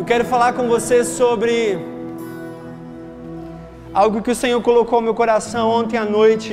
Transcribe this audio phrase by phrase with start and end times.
[0.00, 1.78] Eu quero falar com você sobre
[3.92, 6.52] algo que o Senhor colocou no meu coração ontem à noite.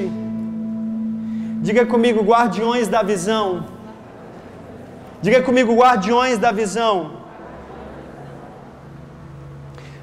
[1.67, 3.45] Diga comigo, guardiões da visão.
[5.21, 6.95] Diga comigo, guardiões da visão.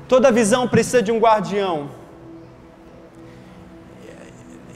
[0.09, 1.77] Toda visão precisa de um guardião.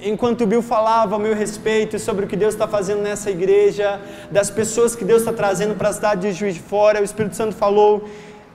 [0.00, 3.98] Enquanto o Bill falava a meu respeito sobre o que Deus está fazendo nessa igreja,
[4.30, 7.35] das pessoas que Deus está trazendo para a cidade de Juiz de Fora, o Espírito
[7.35, 8.05] Santo falou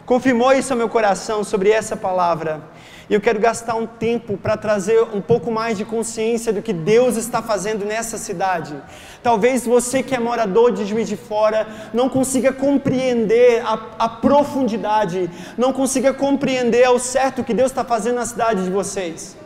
[0.05, 2.61] confirmou isso ao meu coração sobre essa palavra.
[3.09, 6.71] E eu quero gastar um tempo para trazer um pouco mais de consciência do que
[6.71, 8.75] Deus está fazendo nessa cidade.
[9.21, 15.30] Talvez você que é morador de Juiz de Fora não consiga compreender a, a profundidade,
[15.58, 19.38] não consiga compreender ao certo o que Deus está fazendo na cidade de vocês.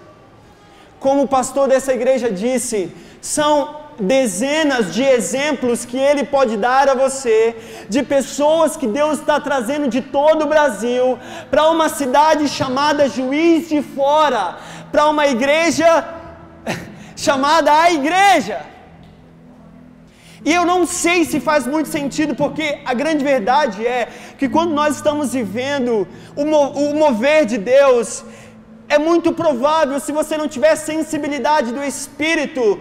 [1.00, 6.96] Como o pastor dessa igreja disse, são dezenas de exemplos que ele pode dar a
[6.96, 7.56] você
[7.90, 11.18] de pessoas que Deus está trazendo de todo o Brasil
[11.50, 14.58] para uma cidade chamada Juiz de Fora,
[14.92, 16.06] para uma igreja
[17.16, 18.62] chamada a Igreja.
[20.46, 24.74] E eu não sei se faz muito sentido, porque a grande verdade é que quando
[24.74, 28.24] nós estamos vivendo o, o mover de Deus,
[28.88, 32.80] é muito provável, se você não tiver sensibilidade do Espírito,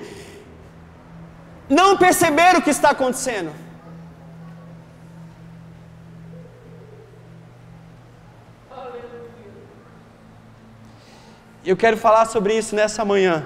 [1.69, 3.50] não perceber o que está acontecendo.
[11.64, 13.45] Eu quero falar sobre isso nessa manhã.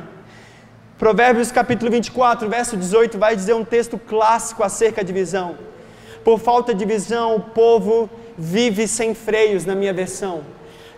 [0.98, 5.56] Provérbios capítulo 24, verso 18, vai dizer um texto clássico acerca de visão.
[6.22, 10.42] Por falta de visão, o povo vive sem freios, na minha versão.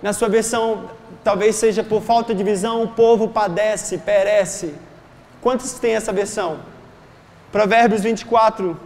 [0.03, 0.91] Na sua versão,
[1.23, 4.75] talvez seja por falta de visão, o povo padece, perece.
[5.41, 6.72] Quantos têm essa versão?
[7.53, 8.81] Provérbios 24,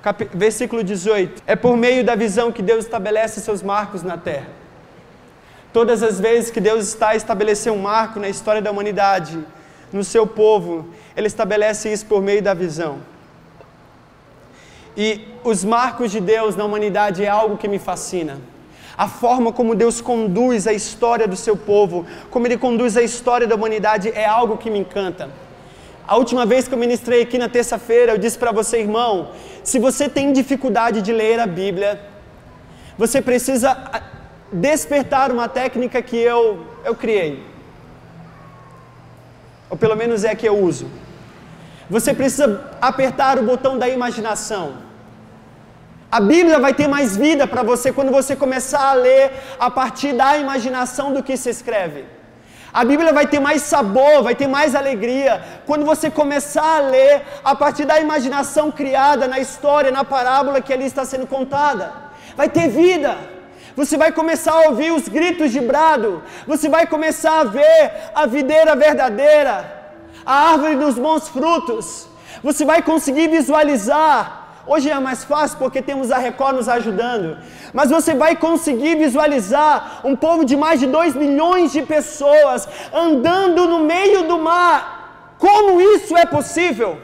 [0.00, 0.28] cap...
[0.32, 1.42] versículo 18.
[1.46, 4.48] É por meio da visão que Deus estabelece seus marcos na terra.
[5.70, 9.38] Todas as vezes que Deus está a estabelecer um marco na história da humanidade,
[9.92, 13.00] no seu povo, Ele estabelece isso por meio da visão.
[14.96, 18.38] E os marcos de Deus na humanidade é algo que me fascina.
[18.96, 23.46] A forma como Deus conduz a história do seu povo, como Ele conduz a história
[23.46, 25.28] da humanidade, é algo que me encanta.
[26.06, 29.30] A última vez que eu ministrei aqui na terça-feira, eu disse para você, irmão,
[29.62, 31.98] se você tem dificuldade de ler a Bíblia,
[32.98, 34.02] você precisa ah,
[34.52, 37.42] despertar uma técnica que eu, eu criei.
[39.70, 40.90] Ou pelo menos é que eu uso.
[41.88, 44.74] Você precisa apertar o botão da imaginação.
[46.12, 50.12] A Bíblia vai ter mais vida para você quando você começar a ler a partir
[50.12, 52.04] da imaginação do que se escreve.
[52.74, 57.22] A Bíblia vai ter mais sabor, vai ter mais alegria quando você começar a ler
[57.44, 61.92] a partir da imaginação criada na história, na parábola que ali está sendo contada.
[62.36, 63.16] Vai ter vida.
[63.76, 66.24] Você vai começar a ouvir os gritos de brado.
[66.48, 69.54] Você vai começar a ver a videira verdadeira,
[70.26, 72.08] a árvore dos bons frutos.
[72.42, 77.38] Você vai conseguir visualizar Hoje é mais fácil porque temos a Record nos ajudando.
[77.72, 83.66] Mas você vai conseguir visualizar um povo de mais de 2 milhões de pessoas andando
[83.68, 85.36] no meio do mar.
[85.38, 86.98] Como isso é possível?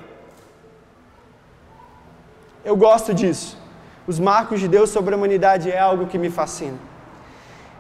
[2.65, 3.59] Eu gosto disso.
[4.07, 6.79] Os marcos de Deus sobre a humanidade é algo que me fascina.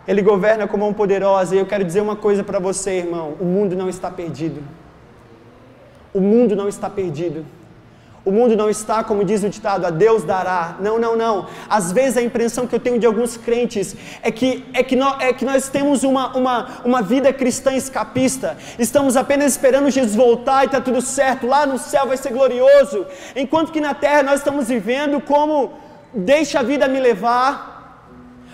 [0.07, 3.45] Ele governa como um poderoso, e eu quero dizer uma coisa para você, irmão: o
[3.45, 4.63] mundo não está perdido.
[6.13, 7.45] O mundo não está perdido.
[8.23, 10.77] O mundo não está, como diz o ditado, a Deus dará.
[10.79, 11.47] Não, não, não.
[11.69, 15.17] Às vezes a impressão que eu tenho de alguns crentes é que, é que, nós,
[15.21, 18.59] é que nós temos uma, uma, uma vida cristã escapista.
[18.79, 21.47] Estamos apenas esperando Jesus voltar e está tudo certo.
[21.47, 23.07] Lá no céu vai ser glorioso.
[23.35, 25.73] Enquanto que na terra nós estamos vivendo como
[26.13, 27.71] deixa a vida me levar.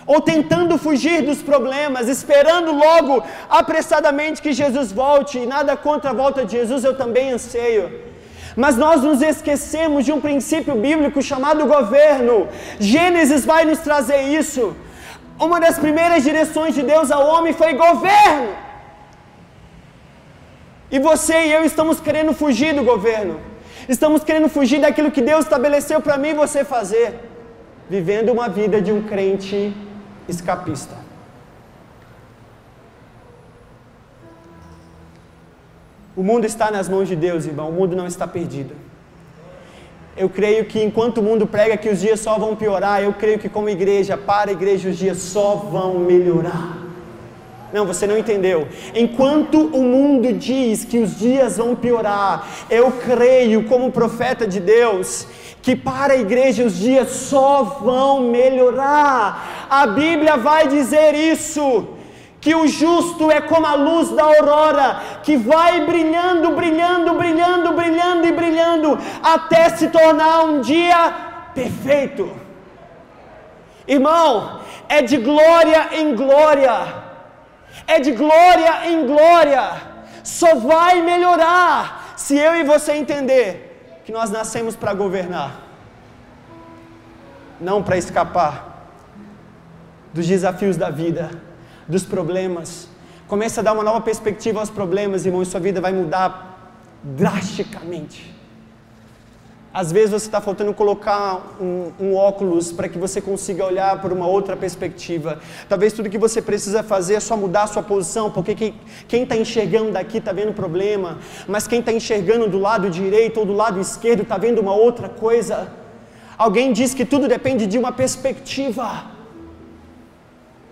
[0.07, 6.15] Ou tentando fugir dos problemas, esperando logo apressadamente que Jesus volte, e nada contra a
[6.15, 8.15] volta de Jesus, eu também anseio.
[8.57, 12.49] Mas nós nos esquecemos de um princípio bíblico chamado governo.
[12.81, 14.75] Gênesis vai nos trazer isso.
[15.39, 18.49] Uma das primeiras direções de Deus ao homem foi governo.
[20.91, 23.39] E você e eu estamos querendo fugir do governo.
[23.87, 27.21] Estamos querendo fugir daquilo que Deus estabeleceu para mim e você fazer.
[27.91, 29.77] Vivendo uma vida de um crente
[30.27, 31.06] escapista.
[36.17, 37.69] O mundo está nas mãos de Deus, irmão.
[37.69, 38.75] O mundo não está perdido.
[40.17, 43.39] Eu creio que enquanto o mundo prega que os dias só vão piorar, eu creio
[43.39, 46.79] que como igreja, para a igreja, os dias só vão melhorar.
[47.71, 48.67] Não, você não entendeu.
[48.95, 55.27] Enquanto o mundo diz que os dias vão piorar, eu creio, como profeta de Deus,
[55.61, 59.67] que para a igreja os dias só vão melhorar.
[59.69, 61.96] A Bíblia vai dizer isso
[62.47, 68.25] que o justo é como a luz da aurora, que vai brilhando, brilhando, brilhando, brilhando
[68.25, 71.13] e brilhando, até se tornar um dia
[71.53, 72.31] perfeito.
[73.89, 76.77] Irmão, é de glória em glória,
[77.85, 79.65] é de glória em glória,
[80.23, 85.51] só vai melhorar se eu e você entender que nós nascemos para governar,
[87.61, 88.87] não para escapar
[90.15, 91.46] dos desafios da vida
[91.89, 92.89] dos problemas.
[93.29, 96.73] Comece a dar uma nova perspectiva aos problemas, irmão, e sua vida vai mudar
[97.03, 98.35] drasticamente.
[99.77, 104.11] Às vezes você está faltando colocar um, um óculos para que você consiga olhar por
[104.11, 105.39] uma outra perspectiva.
[105.69, 108.73] Talvez tudo que você precisa fazer é só mudar a sua posição, porque
[109.07, 113.45] quem está enxergando daqui está vendo problema, mas quem está enxergando do lado direito ou
[113.45, 115.71] do lado esquerdo está vendo uma outra coisa.
[116.39, 119.11] Alguém diz que tudo depende de uma perspectiva.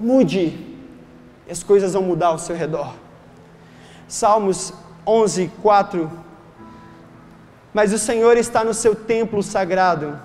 [0.00, 0.63] Mude
[1.46, 2.94] e as coisas vão mudar ao seu redor.
[4.08, 4.72] Salmos
[5.06, 6.10] 11, 4.
[7.72, 10.18] Mas o Senhor está no seu templo sagrado.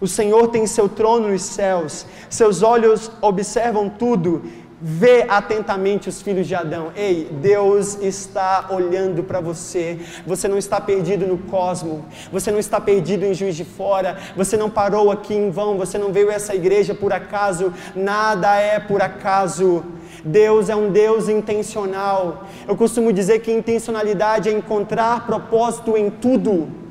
[0.00, 2.06] O Senhor tem seu trono nos céus.
[2.28, 4.42] Seus olhos observam tudo
[4.86, 6.92] Vê atentamente os filhos de Adão.
[6.94, 9.98] Ei, Deus está olhando para você.
[10.26, 12.04] Você não está perdido no cosmo.
[12.30, 14.18] Você não está perdido em Juiz de Fora.
[14.36, 15.78] Você não parou aqui em vão.
[15.78, 17.72] Você não veio a essa igreja por acaso.
[17.96, 19.82] Nada é por acaso.
[20.24, 22.44] Deus é um Deus intencional.
[22.66, 26.83] Eu costumo dizer que intencionalidade é encontrar propósito em tudo.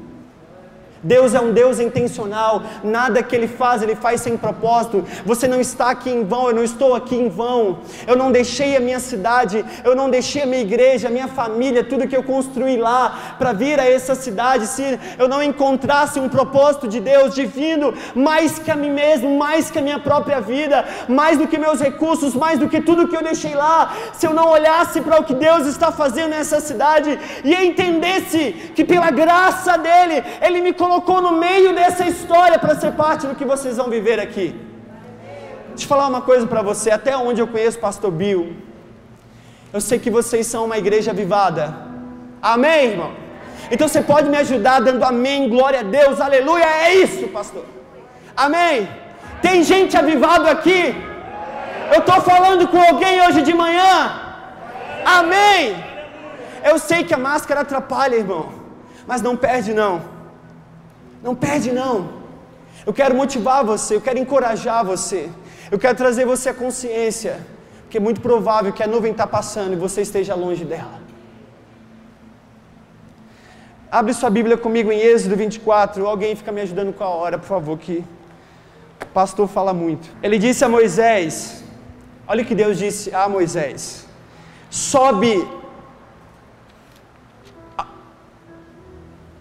[1.04, 5.04] Deus é um Deus intencional, nada que Ele faz, Ele faz sem propósito.
[5.26, 7.80] Você não está aqui em vão, eu não estou aqui em vão.
[8.08, 11.84] Eu não deixei a minha cidade, eu não deixei a minha igreja, a minha família,
[11.84, 14.66] tudo que eu construí lá para vir a essa cidade.
[14.68, 19.70] Se eu não encontrasse um propósito de Deus divino, mais que a mim mesmo, mais
[19.70, 23.16] que a minha própria vida, mais do que meus recursos, mais do que tudo que
[23.16, 27.20] eu deixei lá, se eu não olhasse para o que Deus está fazendo nessa cidade
[27.44, 32.75] e entendesse que pela graça dEle, Ele me colocou colocou no meio dessa história para
[32.75, 34.48] ser parte do que vocês vão viver aqui.
[35.69, 38.56] Deixa eu falar uma coisa para você, até onde eu conheço pastor Bill,
[39.75, 41.75] eu sei que vocês são uma igreja avivada.
[42.40, 43.12] Amém, irmão?
[43.72, 47.66] Então você pode me ajudar dando amém, glória a Deus, aleluia, é isso, pastor.
[48.38, 48.88] Amém?
[49.42, 50.95] Tem gente avivado aqui?
[51.92, 53.94] Eu estou falando com alguém hoje de manhã?
[55.04, 55.84] Amém?
[56.63, 58.50] Eu sei que a máscara atrapalha, irmão,
[59.07, 60.12] mas não perde não.
[61.24, 61.96] Não perde não.
[62.86, 65.30] Eu quero motivar você, eu quero encorajar você.
[65.72, 67.40] Eu quero trazer você à consciência,
[67.84, 71.02] porque é muito provável que a nuvem está passando e você esteja longe dela.
[73.90, 76.06] Abre sua Bíblia comigo em Êxodo 24.
[76.06, 78.04] Alguém fica me ajudando com a hora, por favor, que
[79.02, 80.10] o pastor fala muito.
[80.22, 81.64] Ele disse a Moisés:
[82.28, 84.08] Olha o que Deus disse a Moisés:
[84.69, 85.48] Sobe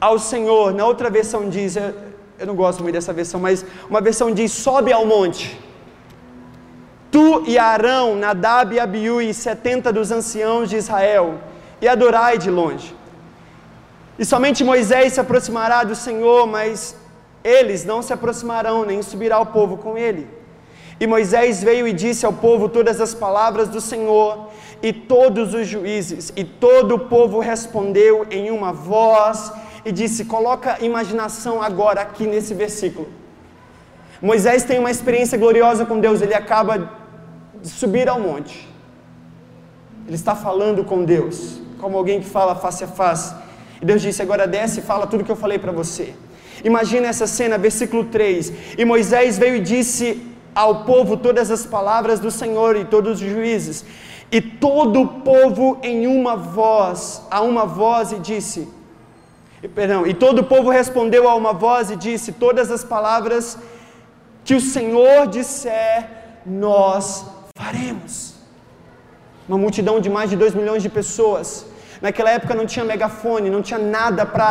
[0.03, 0.75] ao Senhor.
[0.75, 4.93] Na outra versão diz, eu não gosto muito dessa versão, mas uma versão diz: sobe
[4.93, 5.47] ao monte.
[7.13, 11.27] Tu e Arão, Nadab e Abiú e setenta dos anciãos de Israel,
[11.81, 12.91] e adorai de longe.
[14.19, 16.97] E somente Moisés se aproximará do Senhor, mas
[17.45, 20.27] eles não se aproximarão, nem subirá o povo com ele.
[20.99, 24.49] E Moisés veio e disse ao povo todas as palavras do Senhor,
[24.83, 29.53] e todos os juízes, e todo o povo respondeu em uma voz
[29.85, 33.09] e disse: Coloca imaginação agora aqui nesse versículo.
[34.21, 36.91] Moisés tem uma experiência gloriosa com Deus, ele acaba
[37.61, 38.69] de subir ao monte.
[40.07, 43.35] Ele está falando com Deus, como alguém que fala face a face.
[43.81, 46.15] E Deus disse: Agora desce e fala tudo que eu falei para você.
[46.65, 48.53] Imagina essa cena, versículo 3.
[48.79, 50.23] E Moisés veio e disse
[50.55, 53.85] ao povo todas as palavras do Senhor e todos os juízes.
[54.31, 58.69] E todo o povo em uma voz, a uma voz, e disse:
[59.69, 63.57] Perdão, e todo o povo respondeu a uma voz e disse: Todas as palavras
[64.45, 66.09] que o Senhor disser,
[66.45, 67.25] nós
[67.57, 68.35] faremos.
[69.49, 71.65] Uma multidão de mais de 2 milhões de pessoas.
[72.01, 74.49] Naquela época não tinha megafone, não tinha nada para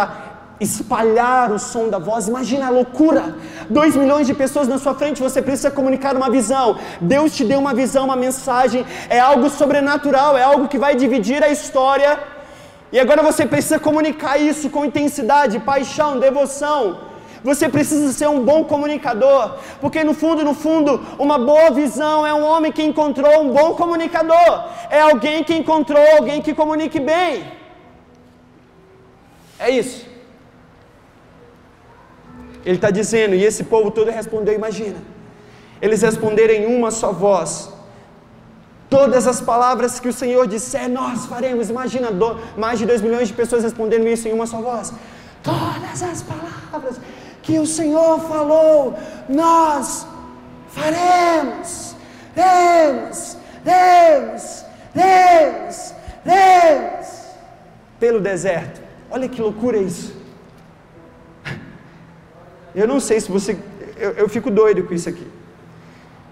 [0.61, 2.29] espalhar o som da voz.
[2.29, 3.35] Imagina a loucura!
[3.69, 6.79] 2 milhões de pessoas na sua frente, você precisa comunicar uma visão.
[7.01, 8.85] Deus te deu uma visão, uma mensagem.
[9.09, 12.17] É algo sobrenatural, é algo que vai dividir a história
[12.91, 17.11] e agora você precisa comunicar isso com intensidade, paixão, devoção.
[17.43, 22.33] Você precisa ser um bom comunicador, porque no fundo, no fundo, uma boa visão é
[22.33, 24.51] um homem que encontrou um bom comunicador,
[24.91, 27.51] é alguém que encontrou alguém que comunique bem.
[29.57, 30.05] É isso.
[32.63, 34.97] Ele está dizendo, e esse povo todo respondeu: Imagina,
[35.81, 37.73] eles responderam em uma só voz.
[38.91, 41.69] Todas as palavras que o Senhor disser, nós faremos.
[41.69, 42.09] Imagina
[42.57, 44.91] mais de dois milhões de pessoas respondendo isso em uma só voz.
[45.41, 46.99] Todas as palavras
[47.41, 48.93] que o Senhor falou,
[49.29, 50.05] nós
[50.67, 51.95] faremos.
[52.35, 55.95] Deus, Deus, Deus,
[56.25, 57.07] Deus.
[57.97, 58.81] Pelo deserto.
[59.09, 60.13] Olha que loucura isso.
[62.75, 63.57] Eu não sei se você.
[63.95, 65.25] Eu, eu fico doido com isso aqui.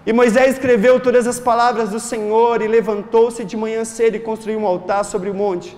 [0.06, 4.58] E Moisés escreveu todas as palavras do Senhor e levantou-se de manhã cedo e construiu
[4.58, 5.76] um altar sobre o monte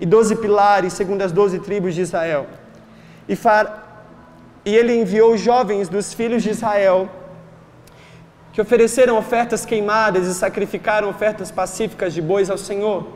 [0.00, 2.46] e doze pilares, segundo as doze tribos de Israel.
[3.28, 4.14] E, far...
[4.64, 7.08] e ele enviou jovens dos filhos de Israel
[8.52, 13.06] que ofereceram ofertas queimadas e sacrificaram ofertas pacíficas de bois ao Senhor.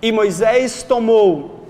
[0.00, 1.68] E Moisés tomou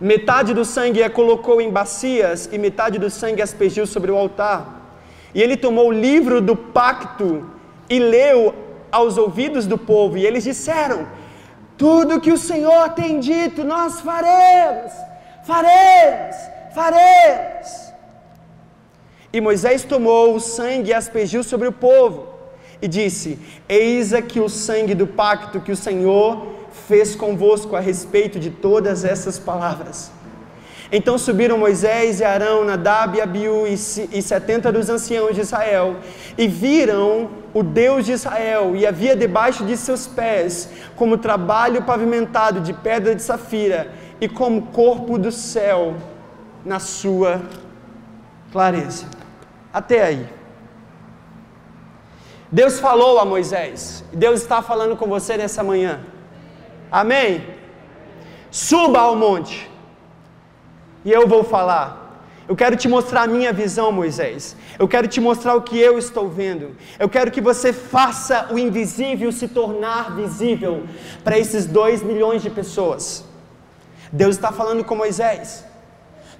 [0.00, 4.16] metade do sangue e a colocou em bacias, e metade do sangue aspergiu sobre o
[4.16, 4.77] altar.
[5.34, 7.46] E ele tomou o livro do pacto
[7.88, 8.54] e leu
[8.90, 11.06] aos ouvidos do povo, e eles disseram:
[11.76, 14.92] Tudo que o Senhor tem dito, nós faremos,
[15.44, 16.36] faremos,
[16.74, 17.92] faremos.
[19.32, 22.28] E Moisés tomou o sangue e aspergiu sobre o povo,
[22.80, 26.46] e disse: Eis aqui o sangue do pacto que o Senhor
[26.86, 30.10] fez convosco a respeito de todas essas palavras.
[30.90, 35.96] Então subiram Moisés e Arão, Nadab e Abiú e setenta dos anciãos de Israel,
[36.36, 42.60] e viram o Deus de Israel, e havia debaixo de seus pés, como trabalho pavimentado
[42.60, 45.94] de pedra de safira, e como corpo do céu
[46.64, 47.42] na sua
[48.50, 49.06] clareza.
[49.72, 50.26] Até aí.
[52.50, 56.00] Deus falou a Moisés, Deus está falando com você nessa manhã.
[56.90, 57.44] Amém?
[58.50, 59.68] Suba ao monte
[61.04, 62.08] e eu vou falar.
[62.48, 64.56] Eu quero te mostrar a minha visão, Moisés.
[64.78, 66.74] Eu quero te mostrar o que eu estou vendo.
[66.98, 70.84] Eu quero que você faça o invisível se tornar visível
[71.22, 73.22] para esses dois milhões de pessoas.
[74.10, 75.62] Deus está falando com Moisés.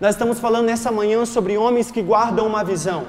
[0.00, 3.06] Nós estamos falando nessa manhã sobre homens que guardam uma visão.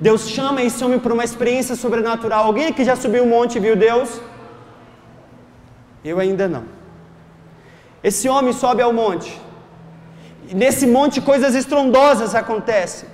[0.00, 2.46] Deus chama esse homem para uma experiência sobrenatural.
[2.46, 4.20] Alguém aqui já subiu um monte e viu Deus?
[6.04, 6.64] Eu ainda não.
[8.02, 9.40] Esse homem sobe ao monte.
[10.48, 13.08] E nesse monte coisas estrondosas acontecem.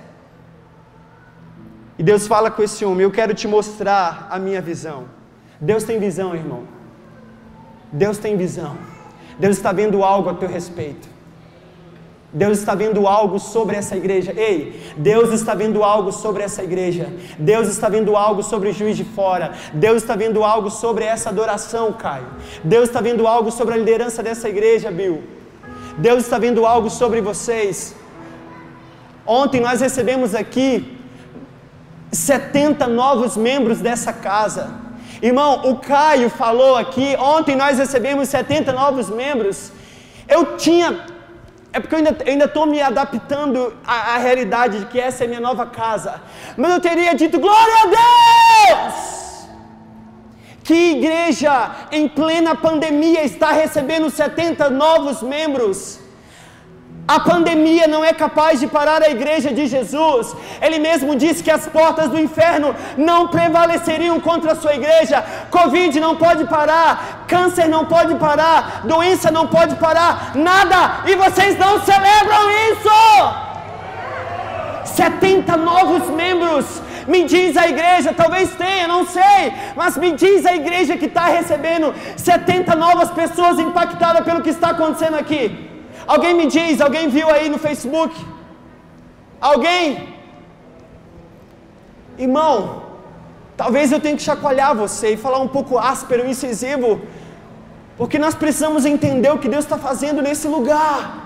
[1.99, 5.05] E Deus fala com esse homem: Eu quero te mostrar a minha visão.
[5.59, 6.63] Deus tem visão, irmão.
[7.91, 8.77] Deus tem visão.
[9.37, 11.15] Deus está vendo algo a teu respeito.
[12.31, 14.33] Deus está vendo algo sobre essa igreja.
[14.35, 17.07] Ei, Deus está vendo algo sobre essa igreja.
[17.39, 19.53] Deus está vendo algo sobre o juiz de fora.
[19.73, 22.27] Deus está vendo algo sobre essa adoração, Caio.
[22.61, 25.34] Deus está vendo algo sobre a liderança dessa igreja, Bill.
[25.97, 27.95] Deus está vendo algo sobre vocês.
[29.25, 30.97] Ontem nós recebemos aqui
[32.11, 34.73] 70 novos membros dessa casa.
[35.21, 39.71] Irmão, o Caio falou aqui, ontem nós recebemos 70 novos membros.
[40.27, 41.05] Eu tinha,
[41.71, 45.39] é porque eu ainda estou me adaptando à, à realidade de que essa é minha
[45.39, 46.21] nova casa.
[46.57, 49.14] Mas eu teria dito, glória a Deus!
[50.65, 55.99] Que igreja em plena pandemia está recebendo 70 novos membros?
[57.07, 60.35] A pandemia não é capaz de parar a igreja de Jesus.
[60.59, 65.23] Ele mesmo disse que as portas do inferno não prevaleceriam contra a sua igreja.
[65.51, 71.03] Covid não pode parar, câncer não pode parar, doença não pode parar, nada.
[71.05, 72.89] E vocês não celebram isso.
[74.95, 80.55] 70 novos membros me diz a igreja, talvez tenha, não sei, mas me diz a
[80.55, 85.69] igreja que está recebendo 70 novas pessoas impactadas pelo que está acontecendo aqui.
[86.07, 88.13] Alguém me diz, alguém viu aí no Facebook?
[89.41, 90.15] Alguém?
[92.17, 92.83] Irmão,
[93.57, 97.01] talvez eu tenha que chacoalhar você e falar um pouco áspero, incisivo,
[97.97, 101.24] porque nós precisamos entender o que Deus está fazendo nesse lugar.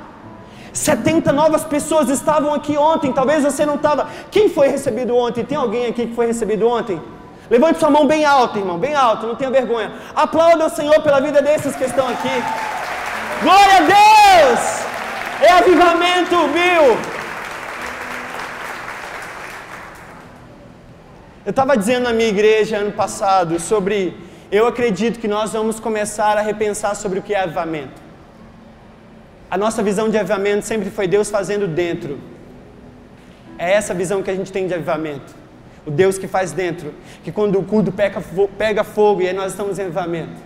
[0.74, 4.08] 70 novas pessoas estavam aqui ontem, talvez você não estava.
[4.32, 5.44] Quem foi recebido ontem?
[5.44, 7.02] Tem alguém aqui que foi recebido ontem?
[7.50, 9.92] Levante sua mão bem alta, irmão, bem alta, não tenha vergonha.
[10.16, 12.44] Aplauda o Senhor pela vida desses que estão aqui.
[13.42, 14.80] Glória a Deus!
[15.42, 16.98] É avivamento, viu?
[21.46, 24.16] Eu estava dizendo na minha igreja ano passado sobre.
[24.52, 28.09] Eu acredito que nós vamos começar a repensar sobre o que é avivamento.
[29.50, 32.20] A nossa visão de avivamento sempre foi Deus fazendo dentro.
[33.58, 35.34] É essa visão que a gente tem de avivamento.
[35.86, 36.94] O Deus que faz dentro.
[37.24, 38.22] Que quando o culto pega,
[38.58, 40.40] pega fogo e aí nós estamos em avivamento.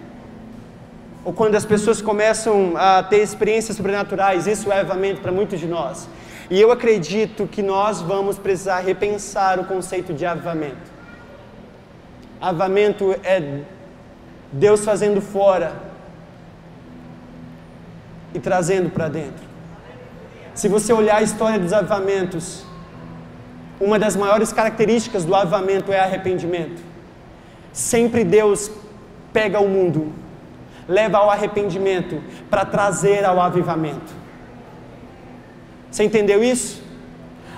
[1.26, 5.68] Ou quando as pessoas começam a ter experiências sobrenaturais, isso é avivamento para muitos de
[5.68, 6.08] nós.
[6.50, 10.92] E eu acredito que nós vamos precisar repensar o conceito de avivamento.
[12.40, 13.62] Avivamento é
[14.52, 15.93] Deus fazendo fora
[18.34, 19.44] e trazendo para dentro.
[20.54, 22.66] Se você olhar a história dos avivamentos,
[23.80, 26.82] uma das maiores características do avivamento é arrependimento.
[27.72, 28.72] Sempre Deus
[29.32, 30.14] pega o mundo,
[30.88, 34.14] leva ao arrependimento para trazer ao avivamento.
[35.90, 36.84] Você entendeu isso?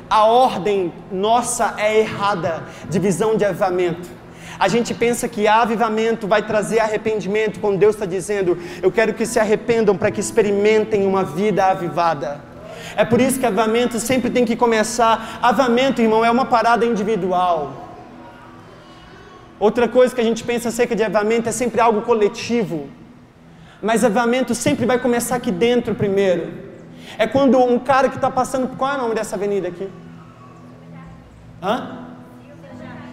[0.09, 4.07] A ordem nossa é errada de visão de avivamento.
[4.59, 9.25] A gente pensa que avivamento vai trazer arrependimento, quando Deus está dizendo: Eu quero que
[9.25, 12.41] se arrependam para que experimentem uma vida avivada.
[12.95, 15.39] É por isso que avivamento sempre tem que começar.
[15.41, 17.85] Avivamento, irmão, é uma parada individual.
[19.59, 22.89] Outra coisa que a gente pensa acerca de avivamento é sempre algo coletivo.
[23.81, 26.65] Mas avivamento sempre vai começar aqui dentro primeiro.
[27.17, 28.75] É quando um cara que está passando.
[28.77, 29.89] Qual é o nome dessa avenida aqui?
[31.61, 32.04] Hã?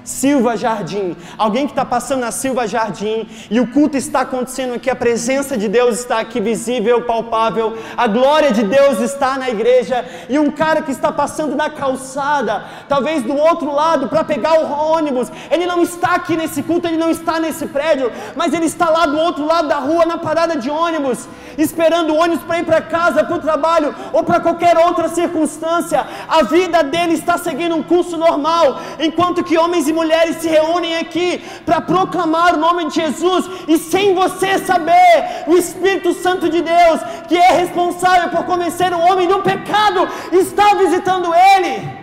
[0.04, 1.16] Silva Jardim.
[1.38, 5.56] Alguém que está passando na Silva Jardim e o culto está acontecendo aqui, a presença
[5.56, 10.50] de Deus está aqui visível, palpável, a glória de Deus está na igreja e um
[10.50, 15.66] cara que está passando na calçada, talvez do outro lado para pegar o ônibus, ele
[15.66, 19.18] não está aqui nesse culto, ele não está nesse prédio, mas ele está lá do
[19.18, 23.24] outro lado da rua, na parada de ônibus, esperando o ônibus para ir para casa,
[23.24, 26.04] para o trabalho ou para qualquer outra circunstância.
[26.28, 30.96] A vida dele está seguindo um curso normal, enquanto que homens e mulheres se reúnem
[30.96, 36.62] aqui para proclamar o nome de Jesus e sem você saber, o Espírito Santo de
[36.62, 42.02] Deus, que é responsável por convencer o homem do pecado, está visitando ele.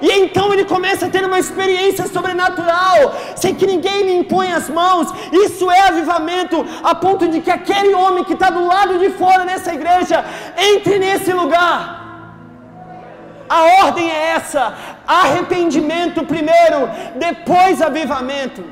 [0.00, 4.68] E então ele começa a ter uma experiência sobrenatural, sem que ninguém lhe impõe as
[4.68, 5.08] mãos.
[5.32, 9.44] Isso é avivamento, a ponto de que aquele homem que está do lado de fora
[9.44, 10.24] dessa igreja
[10.56, 12.05] entre nesse lugar.
[13.48, 14.74] A ordem é essa:
[15.06, 18.64] arrependimento primeiro, depois avivamento.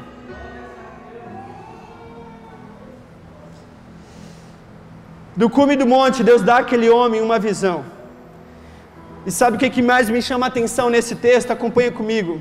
[5.37, 7.85] Do cume do monte, Deus dá àquele homem uma visão.
[9.27, 11.51] E sabe o que, que mais me chama a atenção nesse texto?
[11.51, 12.41] Acompanha comigo.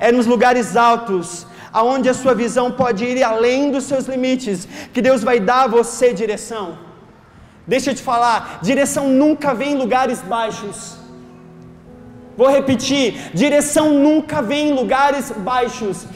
[0.00, 5.00] É nos lugares altos, aonde a sua visão pode ir além dos seus limites, que
[5.00, 6.78] Deus vai dar a você direção.
[7.66, 11.01] Deixa eu te falar, direção nunca vem em lugares baixos.
[12.36, 16.06] Vou repetir: direção nunca vem em lugares baixos,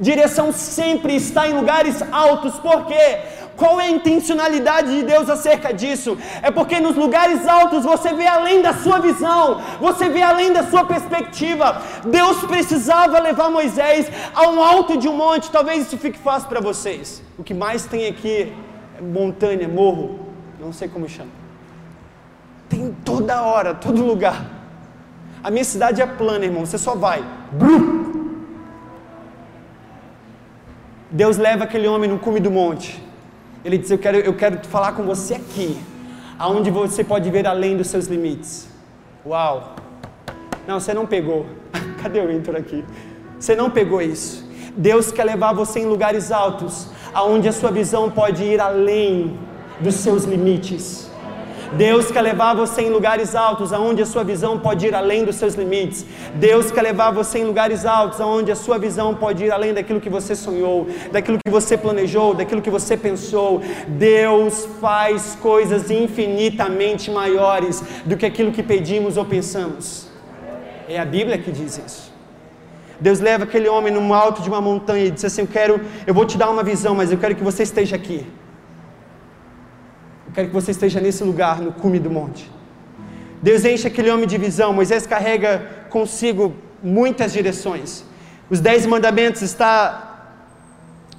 [0.00, 3.18] direção sempre está em lugares altos, por quê?
[3.56, 6.16] Qual é a intencionalidade de Deus acerca disso?
[6.42, 10.62] É porque nos lugares altos você vê além da sua visão, você vê além da
[10.62, 11.82] sua perspectiva.
[12.04, 16.60] Deus precisava levar Moisés a um alto de um monte, talvez isso fique fácil para
[16.60, 17.20] vocês.
[17.36, 18.52] O que mais tem aqui
[18.96, 20.20] é montanha, morro,
[20.60, 21.30] não sei como chama.
[22.68, 24.57] Tem toda hora, todo lugar.
[25.42, 27.24] A minha cidade é plana, irmão, você só vai.
[31.10, 33.02] Deus leva aquele homem no cume do monte.
[33.64, 35.78] Ele diz: Eu quero, eu quero falar com você aqui,
[36.38, 38.68] aonde você pode ver além dos seus limites.
[39.24, 39.76] Uau!
[40.66, 41.46] Não, você não pegou.
[42.02, 42.84] Cadê o Inter aqui?
[43.38, 44.46] Você não pegou isso.
[44.76, 49.38] Deus quer levar você em lugares altos, aonde a sua visão pode ir além
[49.80, 51.07] dos seus limites.
[51.76, 55.36] Deus quer levar você em lugares altos, aonde a sua visão pode ir além dos
[55.36, 56.04] seus limites.
[56.34, 60.00] Deus quer levar você em lugares altos, aonde a sua visão pode ir além daquilo
[60.00, 63.60] que você sonhou, daquilo que você planejou, daquilo que você pensou.
[63.86, 70.08] Deus faz coisas infinitamente maiores do que aquilo que pedimos ou pensamos.
[70.88, 72.12] É a Bíblia que diz isso.
[73.00, 76.14] Deus leva aquele homem no alto de uma montanha e diz assim: Eu quero, eu
[76.14, 78.26] vou te dar uma visão, mas eu quero que você esteja aqui.
[80.34, 82.50] Quero que você esteja nesse lugar, no cume do monte.
[83.42, 84.72] Deus enche aquele homem de visão.
[84.72, 88.04] Moisés carrega consigo muitas direções.
[88.50, 90.02] Os dez mandamentos estão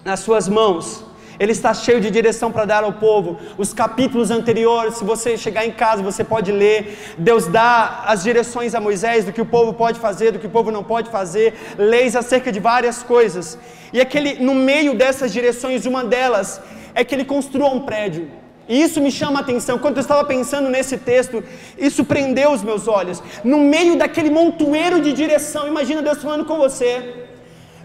[0.03, 1.05] nas suas mãos.
[1.39, 3.37] Ele está cheio de direção para dar ao povo.
[3.57, 7.15] Os capítulos anteriores, se você chegar em casa, você pode ler.
[7.17, 10.49] Deus dá as direções a Moisés do que o povo pode fazer, do que o
[10.49, 13.57] povo não pode fazer, leis acerca de várias coisas.
[13.93, 16.61] E aquele, no meio dessas direções, uma delas
[16.93, 18.29] é que ele construa um prédio.
[18.69, 19.79] E isso me chama a atenção.
[19.79, 21.43] Quando eu estava pensando nesse texto,
[21.75, 23.21] isso prendeu os meus olhos.
[23.43, 27.25] No meio daquele montoeiro de direção, imagina Deus falando com você.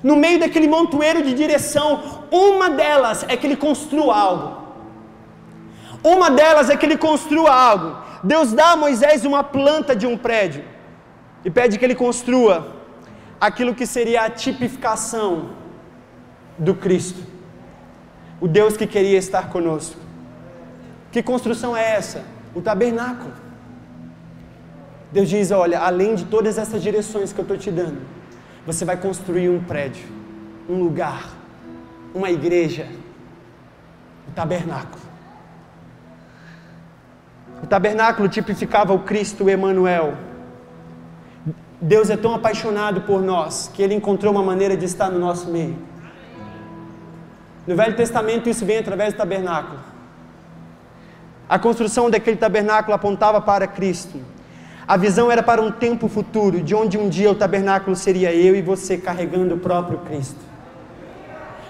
[0.03, 1.89] No meio daquele montoeiro de direção,
[2.31, 4.49] uma delas é que ele construa algo.
[6.03, 7.97] Uma delas é que ele construa algo.
[8.23, 10.65] Deus dá a Moisés uma planta de um prédio
[11.43, 12.75] e pede que ele construa
[13.41, 15.51] aquilo que seria a tipificação
[16.59, 17.23] do Cristo,
[18.39, 20.04] o Deus que queria estar conosco.
[21.15, 22.25] Que construção é essa?
[22.57, 23.33] O tabernáculo.
[25.13, 28.01] Deus diz: olha, além de todas essas direções que eu estou te dando,
[28.67, 30.09] você vai construir um prédio,
[30.69, 31.29] um lugar,
[32.13, 32.89] uma igreja,
[34.29, 35.05] um tabernáculo.
[37.63, 40.15] O tabernáculo tipificava o Cristo Emanuel.
[41.81, 45.49] Deus é tão apaixonado por nós que ele encontrou uma maneira de estar no nosso
[45.49, 45.79] meio.
[47.69, 49.94] No Velho Testamento isso vem através do tabernáculo.
[51.55, 54.21] A construção daquele tabernáculo apontava para Cristo.
[54.89, 58.57] A visão era para um tempo futuro, de onde um dia o tabernáculo seria eu
[58.57, 60.41] e você carregando o próprio Cristo.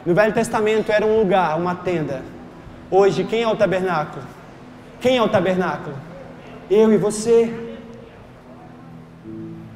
[0.07, 2.23] No Velho Testamento era um lugar, uma tenda.
[2.91, 4.25] Hoje, quem é o tabernáculo?
[5.03, 5.95] Quem é o tabernáculo?
[6.71, 7.53] Eu e você.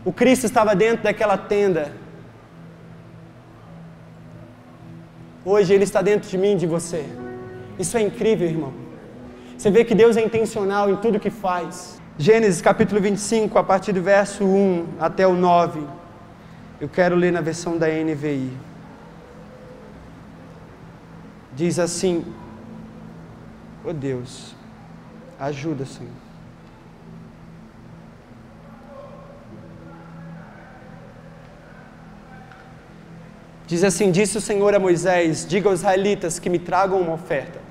[0.07, 1.93] O Cristo estava dentro daquela tenda.
[5.45, 7.05] Hoje Ele está dentro de mim e de você.
[7.79, 8.88] Isso é incrível, irmão.
[9.59, 12.01] Você vê que Deus é intencional em tudo que faz.
[12.17, 15.85] Gênesis capítulo 25, a partir do verso 1 até o 9.
[16.81, 18.53] Eu quero ler na versão da NVI.
[21.57, 22.25] Diz assim:
[23.85, 24.55] Oh Deus,
[25.41, 26.13] ajuda, Senhor.
[33.67, 37.68] Diz assim: Disse o Senhor a Moisés: Diga aos israelitas que me tragam uma oferta.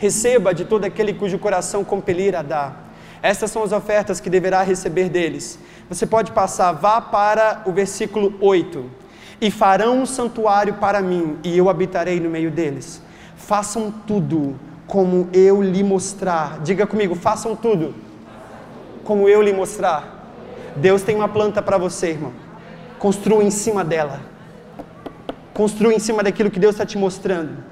[0.00, 2.90] Receba de todo aquele cujo coração compelir a dar.
[3.22, 5.58] Estas são as ofertas que deverá receber deles.
[5.90, 8.82] Você pode passar, vá para o versículo 8.
[9.42, 13.02] E farão um santuário para mim, e eu habitarei no meio deles.
[13.36, 16.60] Façam tudo como eu lhe mostrar.
[16.60, 17.94] Diga comigo, façam tudo
[19.04, 20.32] como eu lhe mostrar.
[20.76, 22.32] Deus tem uma planta para você, irmão.
[22.98, 24.22] Construa em cima dela.
[25.52, 27.68] Construa em cima daquilo que Deus está te mostrando.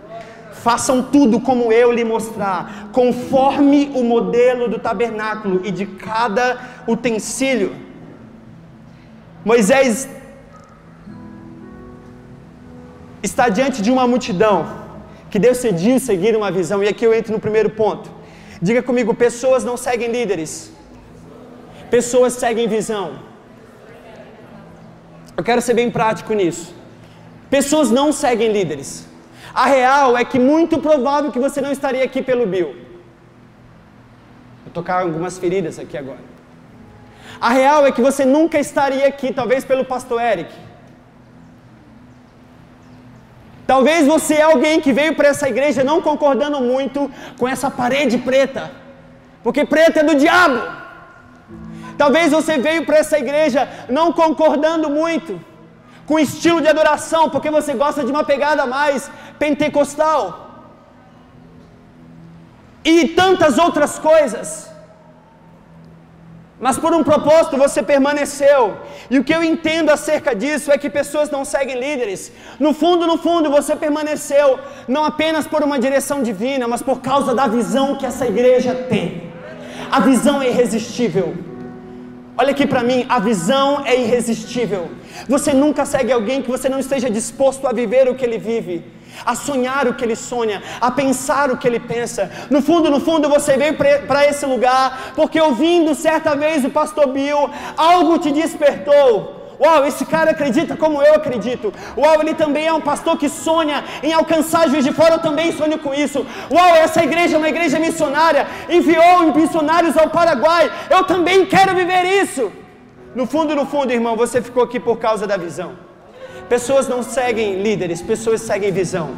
[0.63, 7.75] Façam tudo como eu lhe mostrar, conforme o modelo do tabernáculo e de cada utensílio.
[9.45, 10.09] Moisés
[13.23, 14.67] está diante de uma multidão
[15.31, 18.11] que decidiu seguir uma visão, e aqui eu entro no primeiro ponto.
[18.61, 20.73] Diga comigo: pessoas não seguem líderes,
[21.91, 23.29] pessoas seguem visão.
[25.37, 26.75] Eu quero ser bem prático nisso.
[27.49, 29.08] Pessoas não seguem líderes.
[29.55, 32.77] A real é que muito provável que você não estaria aqui pelo Bill.
[34.65, 36.21] Vou tocar algumas feridas aqui agora.
[37.41, 40.53] A real é que você nunca estaria aqui, talvez pelo pastor Eric.
[43.67, 48.17] Talvez você é alguém que veio para essa igreja não concordando muito com essa parede
[48.19, 48.71] preta,
[49.43, 50.61] porque preta é do diabo.
[51.97, 55.39] Talvez você veio para essa igreja não concordando muito
[56.09, 60.21] com estilo de adoração, porque você gosta de uma pegada mais pentecostal.
[62.83, 64.49] E tantas outras coisas.
[66.59, 68.79] Mas por um propósito você permaneceu.
[69.11, 72.33] E o que eu entendo acerca disso é que pessoas não seguem líderes.
[72.59, 77.35] No fundo, no fundo, você permaneceu não apenas por uma direção divina, mas por causa
[77.35, 79.31] da visão que essa igreja tem.
[79.91, 81.48] A visão é irresistível.
[82.41, 84.93] Olha aqui para mim, a visão é irresistível.
[85.29, 88.85] Você nunca segue alguém que você não esteja disposto a viver o que ele vive,
[89.27, 92.31] a sonhar o que ele sonha, a pensar o que ele pensa.
[92.49, 97.09] No fundo, no fundo, você veio para esse lugar porque ouvindo certa vez o pastor
[97.09, 99.38] Bill, algo te despertou.
[99.61, 101.73] Uau, esse cara acredita como eu acredito.
[101.97, 105.51] Uau, ele também é um pastor que sonha em alcançar Juiz de Fora, eu também
[105.53, 106.25] sonho com isso.
[106.51, 112.05] Uau, essa igreja é uma igreja missionária, enviou missionários ao Paraguai, eu também quero viver
[112.23, 112.53] isso.
[113.15, 115.73] No fundo, no fundo, irmão, você ficou aqui por causa da visão.
[116.49, 119.11] Pessoas não seguem líderes, pessoas seguem visão.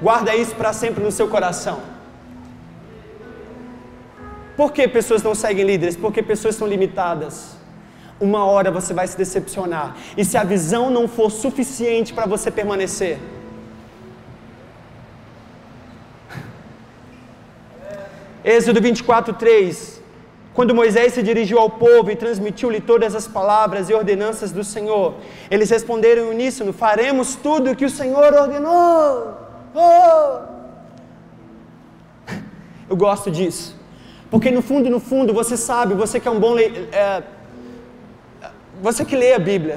[0.00, 1.80] Guarda isso para sempre no seu coração.
[4.56, 5.96] Por que pessoas não seguem líderes?
[5.96, 7.53] Porque pessoas são limitadas
[8.20, 9.96] uma hora você vai se decepcionar.
[10.16, 13.18] E se a visão não for suficiente para você permanecer,
[18.44, 20.02] Êxodo 24, 3.
[20.52, 25.14] Quando Moisés se dirigiu ao povo e transmitiu-lhe todas as palavras e ordenanças do Senhor,
[25.50, 29.34] eles responderam em uníssono: Faremos tudo o que o Senhor ordenou.
[29.74, 30.40] Oh!
[32.88, 33.74] Eu gosto disso,
[34.30, 37.22] porque no fundo, no fundo, você sabe, você que é um bom é,
[38.86, 39.76] você que lê a Bíblia,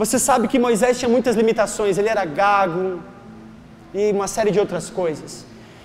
[0.00, 2.84] você sabe que Moisés tinha muitas limitações, ele era gago
[3.92, 5.44] e uma série de outras coisas.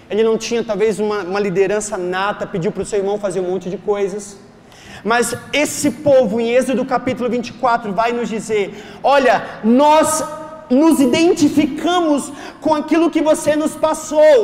[0.09, 3.49] Ele não tinha talvez uma, uma liderança nata, pediu para o seu irmão fazer um
[3.51, 4.37] monte de coisas.
[5.11, 8.63] Mas esse povo, em Êxodo capítulo 24, vai nos dizer:
[9.15, 9.35] olha,
[9.81, 10.23] nós
[10.69, 12.31] nos identificamos
[12.61, 14.39] com aquilo que você nos passou.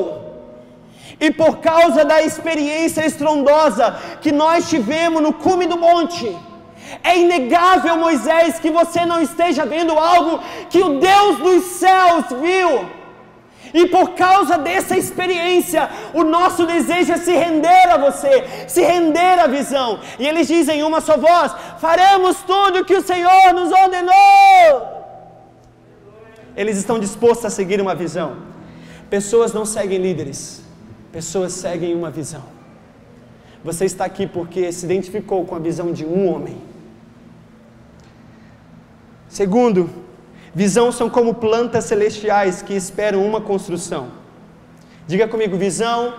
[1.25, 3.85] E por causa da experiência estrondosa
[4.23, 6.27] que nós tivemos no cume do monte,
[7.03, 12.99] É inegável, Moisés, que você não esteja vendo algo que o Deus dos céus viu.
[13.73, 19.39] E por causa dessa experiência, o nosso desejo é se render a você, se render
[19.39, 19.99] à visão.
[20.17, 24.99] E eles dizem em uma só voz: faremos tudo que o Senhor nos ordenou.
[26.55, 28.37] Eles estão dispostos a seguir uma visão.
[29.09, 30.61] Pessoas não seguem líderes,
[31.11, 32.43] pessoas seguem uma visão.
[33.63, 36.68] Você está aqui porque se identificou com a visão de um homem.
[39.29, 39.89] Segundo,
[40.53, 44.09] visão são como plantas celestiais que esperam uma construção.
[45.07, 46.15] Diga comigo, visão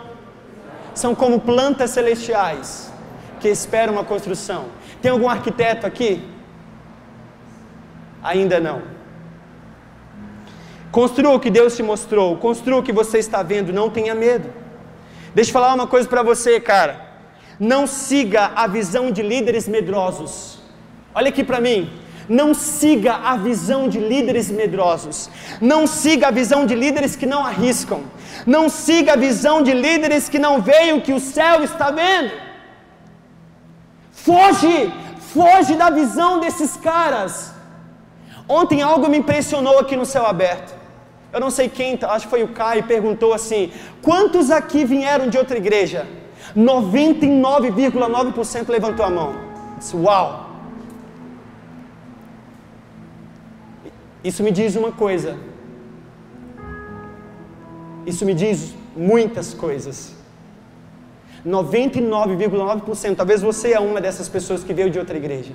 [0.95, 2.93] são como plantas celestiais
[3.41, 4.67] que esperam uma construção.
[5.03, 6.25] Tem algum arquiteto aqui?
[8.23, 8.83] Ainda não.
[10.93, 14.53] Construa o que Deus te mostrou, construa o que você está vendo, não tenha medo.
[15.35, 17.09] Deixa eu falar uma coisa para você, cara.
[17.59, 20.61] Não siga a visão de líderes medrosos.
[21.15, 21.91] Olha aqui para mim.
[22.39, 25.29] Não siga a visão de líderes medrosos.
[25.61, 28.03] Não siga a visão de líderes que não arriscam.
[28.47, 32.31] Não siga a visão de líderes que não veem o que o céu está vendo.
[34.13, 34.93] Foge,
[35.35, 37.53] foge da visão desses caras.
[38.49, 40.73] Ontem algo me impressionou aqui no céu aberto.
[41.33, 45.37] Eu não sei quem, acho que foi o Caio, perguntou assim: quantos aqui vieram de
[45.37, 46.07] outra igreja?
[46.57, 49.35] 99,9% levantou a mão.
[49.79, 50.50] Disse, Uau!
[54.23, 55.37] Isso me diz uma coisa.
[58.07, 60.15] Isso me diz muitas coisas.
[61.47, 63.17] 99,9%.
[63.17, 65.53] Talvez você é uma dessas pessoas que veio de outra igreja.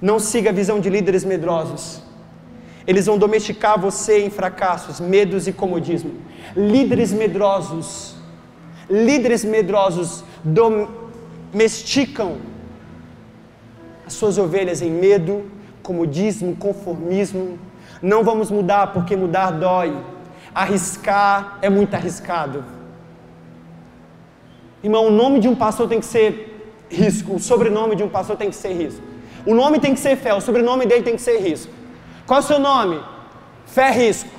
[0.00, 2.02] Não siga a visão de líderes medrosos.
[2.86, 6.12] Eles vão domesticar você em fracassos, medos e comodismo.
[6.54, 8.14] Líderes medrosos,
[8.90, 12.36] líderes medrosos domesticam
[14.06, 15.50] as suas ovelhas em medo,
[15.84, 17.58] comodismo, conformismo.
[18.02, 19.96] Não vamos mudar porque mudar dói.
[20.52, 22.64] Arriscar é muito arriscado.
[24.82, 26.50] Irmão, o nome de um pastor tem que ser
[26.90, 29.02] risco, o sobrenome de um pastor tem que ser risco.
[29.46, 31.72] O nome tem que ser fé, o sobrenome dele tem que ser risco.
[32.26, 33.00] Qual é o seu nome?
[33.66, 34.30] Fé risco.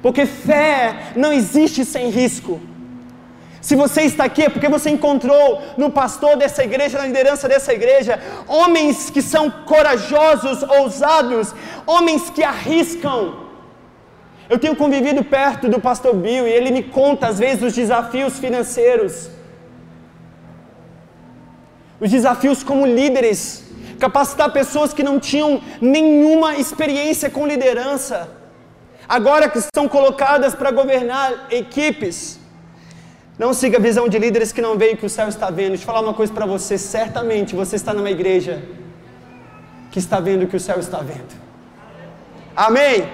[0.00, 2.60] Porque fé não existe sem risco.
[3.66, 7.72] Se você está aqui é porque você encontrou no pastor dessa igreja, na liderança dessa
[7.72, 11.54] igreja, homens que são corajosos, ousados,
[11.86, 13.20] homens que arriscam.
[14.50, 18.36] Eu tenho convivido perto do pastor Bill e ele me conta às vezes os desafios
[18.36, 19.30] financeiros.
[22.00, 23.62] Os desafios como líderes,
[24.00, 28.28] capacitar pessoas que não tinham nenhuma experiência com liderança,
[29.08, 32.41] agora que estão colocadas para governar equipes.
[33.38, 35.70] Não siga a visão de líderes que não veem que o céu está vendo.
[35.70, 38.62] Deixa eu falar uma coisa para você: certamente você está numa igreja
[39.90, 41.34] que está vendo o que o céu está vendo.
[42.54, 43.08] Amém?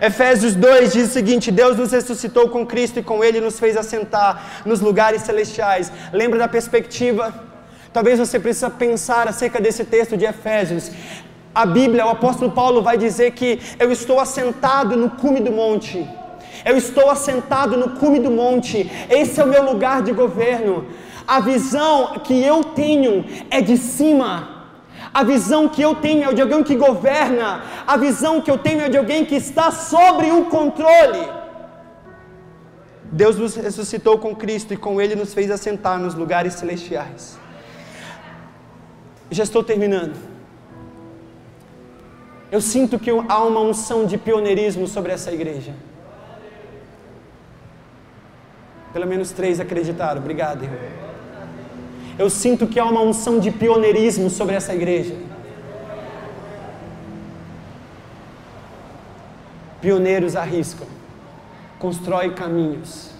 [0.00, 3.76] Efésios 2 diz o seguinte: Deus nos ressuscitou com Cristo e com Ele nos fez
[3.76, 5.90] assentar nos lugares celestiais.
[6.12, 7.32] Lembra da perspectiva?
[7.92, 10.90] Talvez você precisa pensar acerca desse texto de Efésios.
[11.54, 16.06] A Bíblia, o apóstolo Paulo vai dizer que eu estou assentado no cume do monte.
[16.64, 18.90] Eu estou assentado no cume do monte.
[19.10, 20.86] Esse é o meu lugar de governo.
[21.26, 24.66] A visão que eu tenho é de cima.
[25.12, 27.62] A visão que eu tenho é de alguém que governa.
[27.86, 31.28] A visão que eu tenho é de alguém que está sobre o controle.
[33.12, 37.38] Deus nos ressuscitou com Cristo e com Ele nos fez assentar nos lugares celestiais.
[39.30, 40.16] Já estou terminando.
[42.50, 45.74] Eu sinto que há uma unção de pioneirismo sobre essa igreja.
[48.94, 50.20] Pelo menos três acreditaram.
[50.20, 50.78] Obrigado, irmão.
[52.16, 55.16] Eu sinto que há uma unção de pioneirismo sobre essa igreja.
[59.80, 60.86] Pioneiros arriscam,
[61.80, 63.10] constroem caminhos.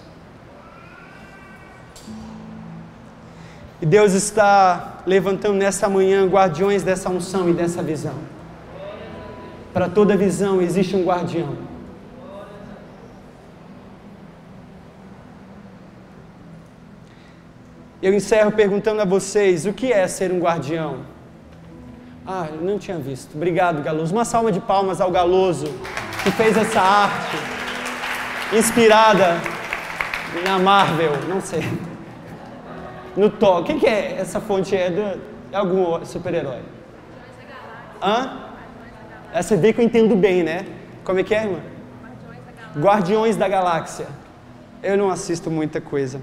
[3.82, 8.14] E Deus está levantando nessa manhã guardiões dessa unção e dessa visão.
[9.72, 11.73] Para toda visão existe um guardião.
[18.04, 20.98] Eu encerro perguntando a vocês: o que é ser um guardião?
[22.26, 23.34] Ah, eu não tinha visto.
[23.34, 24.12] Obrigado, Galoso.
[24.12, 25.72] Uma salva de palmas ao Galoso,
[26.22, 27.36] que fez essa arte,
[28.52, 29.40] inspirada
[30.44, 31.62] na Marvel, não sei.
[33.16, 33.62] No Thor.
[33.62, 34.76] O que, é essa fonte?
[34.76, 36.60] É de algum super-herói?
[38.02, 38.38] Hã?
[39.32, 40.66] Essa vê que eu entendo bem, né?
[41.04, 41.60] Como é que é, irmã?
[42.76, 44.08] Guardiões da Galáxia.
[44.82, 46.20] Eu não assisto muita coisa.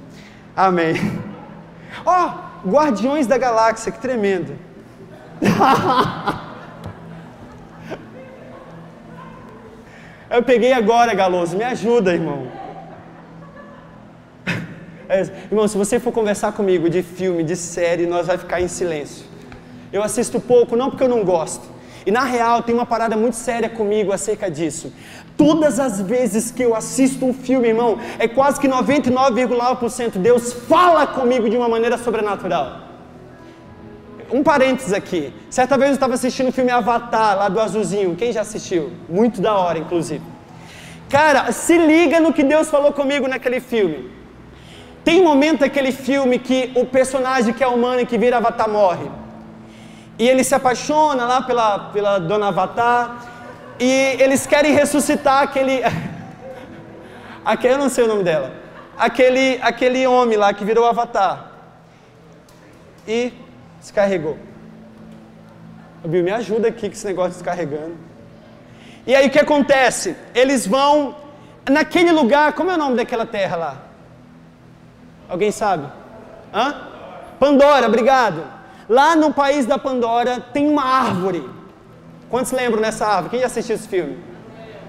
[0.56, 1.31] Amém.
[2.06, 2.30] Ó,
[2.66, 4.56] oh, Guardiões da Galáxia, que tremendo.
[10.30, 12.48] Eu peguei agora, Galoso, me ajuda, irmão.
[15.10, 18.70] É, irmão, se você for conversar comigo de filme, de série, nós vai ficar em
[18.70, 19.26] silêncio.
[19.92, 21.70] Eu assisto pouco, não porque eu não gosto.
[22.06, 24.94] E na real, tem uma parada muito séria comigo acerca disso.
[25.44, 31.08] Todas as vezes que eu assisto um filme, irmão, é quase que 99,9% Deus fala
[31.08, 32.82] comigo de uma maneira sobrenatural.
[34.32, 35.34] Um parênteses aqui.
[35.50, 38.16] Certa vez eu estava assistindo o filme Avatar, lá do Azulzinho.
[38.16, 38.92] Quem já assistiu?
[39.10, 40.22] Muito da hora, inclusive.
[41.10, 44.12] Cara, se liga no que Deus falou comigo naquele filme.
[45.04, 48.70] Tem um momento naquele filme que o personagem que é humano e que vira Avatar
[48.70, 49.10] morre.
[50.20, 53.31] E ele se apaixona lá pela, pela dona Avatar.
[53.80, 55.82] E eles querem ressuscitar aquele.
[57.44, 58.54] aquele eu não sei o nome dela.
[58.98, 61.52] Aquele, aquele homem lá que virou Avatar.
[63.08, 63.34] E
[63.80, 64.38] descarregou.
[66.06, 67.96] Bill, me ajuda aqui com esse negócio descarregando.
[69.06, 70.16] E aí o que acontece?
[70.34, 71.16] Eles vão
[71.70, 73.78] naquele lugar, como é o nome daquela terra lá?
[75.30, 75.88] Alguém sabe?
[76.54, 76.88] Hã?
[77.40, 78.44] Pandora, obrigado.
[78.90, 81.48] Lá no país da Pandora tem uma árvore.
[82.32, 83.30] Quantos lembram dessa árvore?
[83.30, 84.18] Quem já assistiu esse filme?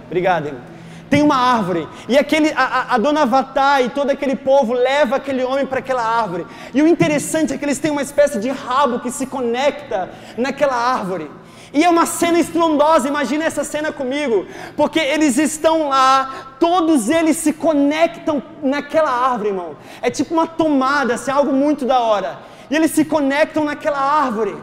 [0.07, 0.72] Obrigado, irmão
[1.12, 5.44] tem uma árvore, e aquele, a, a, dona Avatar e todo aquele povo leva aquele
[5.44, 6.46] homem para aquela árvore.
[6.72, 10.74] E o interessante é que eles têm uma espécie de rabo que se conecta naquela
[10.74, 11.31] árvore.
[11.70, 17.37] E é uma cena estrondosa, imagina essa cena comigo, porque eles estão lá, todos eles
[17.37, 19.76] se conectam naquela árvore, irmão.
[20.00, 22.38] É tipo uma tomada, assim, algo muito da hora.
[22.70, 24.57] E eles se conectam naquela árvore,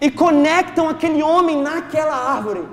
[0.00, 2.64] e conectam aquele homem naquela árvore.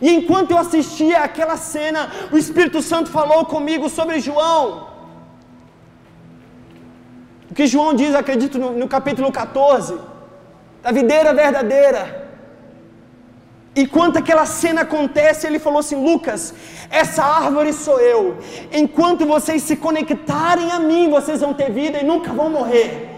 [0.00, 4.88] E enquanto eu assistia aquela cena, o Espírito Santo falou comigo sobre João.
[7.50, 9.96] O que João diz, acredito, no, no capítulo 14,
[10.82, 12.24] da videira verdadeira.
[13.76, 16.54] Enquanto aquela cena acontece, ele falou assim: Lucas,
[16.90, 18.38] essa árvore sou eu.
[18.72, 23.13] Enquanto vocês se conectarem a mim, vocês vão ter vida e nunca vão morrer.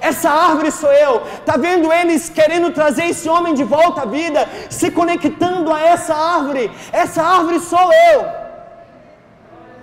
[0.00, 1.20] Essa árvore sou eu.
[1.44, 6.14] Tá vendo eles querendo trazer esse homem de volta à vida, se conectando a essa
[6.14, 6.70] árvore.
[6.92, 8.26] Essa árvore sou eu.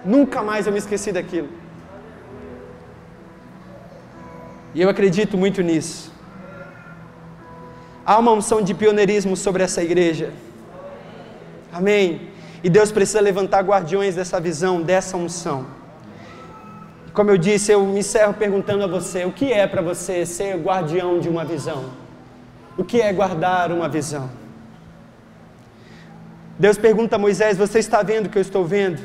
[0.03, 1.49] Nunca mais eu me esqueci daquilo.
[4.73, 6.11] E eu acredito muito nisso.
[8.05, 10.33] Há uma unção de pioneirismo sobre essa igreja.
[11.71, 12.29] Amém.
[12.63, 15.80] E Deus precisa levantar guardiões dessa visão, dessa unção.
[17.13, 20.57] Como eu disse, eu me encerro perguntando a você: o que é para você ser
[20.57, 21.85] guardião de uma visão?
[22.77, 24.29] O que é guardar uma visão?
[26.57, 29.01] Deus pergunta a Moisés: Você está vendo o que eu estou vendo?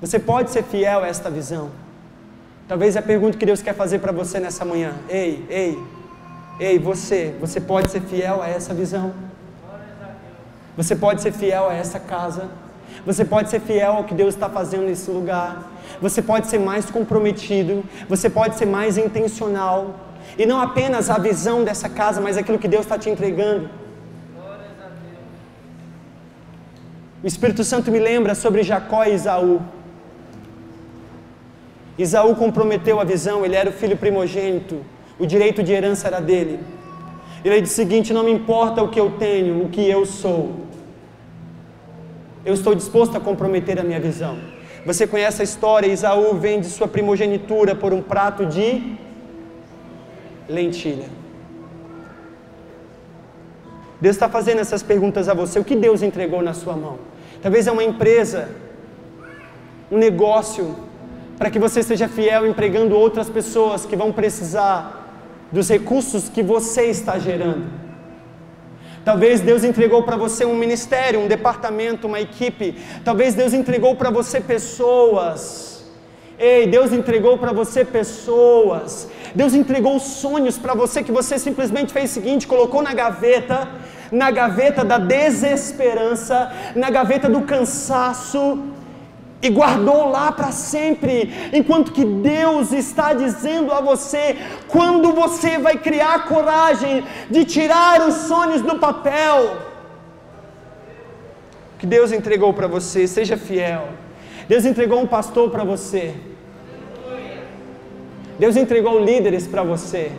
[0.00, 1.70] Você pode ser fiel a esta visão?
[2.66, 4.94] Talvez é a pergunta que Deus quer fazer para você nessa manhã.
[5.08, 5.78] Ei, ei,
[6.58, 9.12] ei, você, você pode ser fiel a essa visão?
[10.76, 12.48] Você pode ser fiel a essa casa?
[13.06, 15.71] Você pode ser fiel ao que Deus está fazendo nesse lugar?
[16.00, 19.94] Você pode ser mais comprometido, você pode ser mais intencional.
[20.38, 23.68] E não apenas a visão dessa casa, mas aquilo que Deus está te entregando.
[27.22, 29.60] O Espírito Santo me lembra sobre Jacó e Isaú.
[31.96, 34.80] Isaú comprometeu a visão, ele era o filho primogênito,
[35.18, 36.58] o direito de herança era dele.
[37.44, 40.62] Ele disse o seguinte: Não me importa o que eu tenho, o que eu sou,
[42.44, 44.36] eu estou disposto a comprometer a minha visão.
[44.84, 45.86] Você conhece a história?
[45.86, 48.96] Isaú vende sua primogenitura por um prato de
[50.48, 51.08] lentilha.
[54.00, 55.60] Deus está fazendo essas perguntas a você.
[55.60, 56.98] O que Deus entregou na sua mão?
[57.40, 58.48] Talvez é uma empresa,
[59.90, 60.74] um negócio,
[61.38, 65.02] para que você seja fiel empregando outras pessoas que vão precisar
[65.52, 67.66] dos recursos que você está gerando.
[69.04, 72.76] Talvez Deus entregou para você um ministério, um departamento, uma equipe.
[73.04, 75.84] Talvez Deus entregou para você pessoas.
[76.38, 79.08] Ei, Deus entregou para você pessoas.
[79.34, 83.68] Deus entregou sonhos para você que você simplesmente fez o seguinte: colocou na gaveta,
[84.10, 88.58] na gaveta da desesperança, na gaveta do cansaço,
[89.42, 94.36] e guardou lá para sempre, enquanto que Deus está dizendo a você,
[94.68, 99.56] quando você vai criar coragem de tirar os sonhos do papel,
[101.76, 103.88] que Deus entregou para você, seja fiel.
[104.48, 106.14] Deus entregou um pastor para você.
[108.38, 110.12] Deus entregou líderes para você.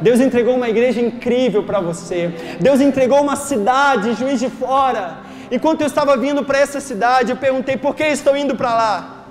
[0.00, 2.32] Deus entregou uma igreja incrível para você.
[2.60, 5.18] Deus entregou uma cidade, juiz de fora.
[5.50, 9.26] Enquanto eu estava vindo para essa cidade, eu perguntei por que estou indo para lá.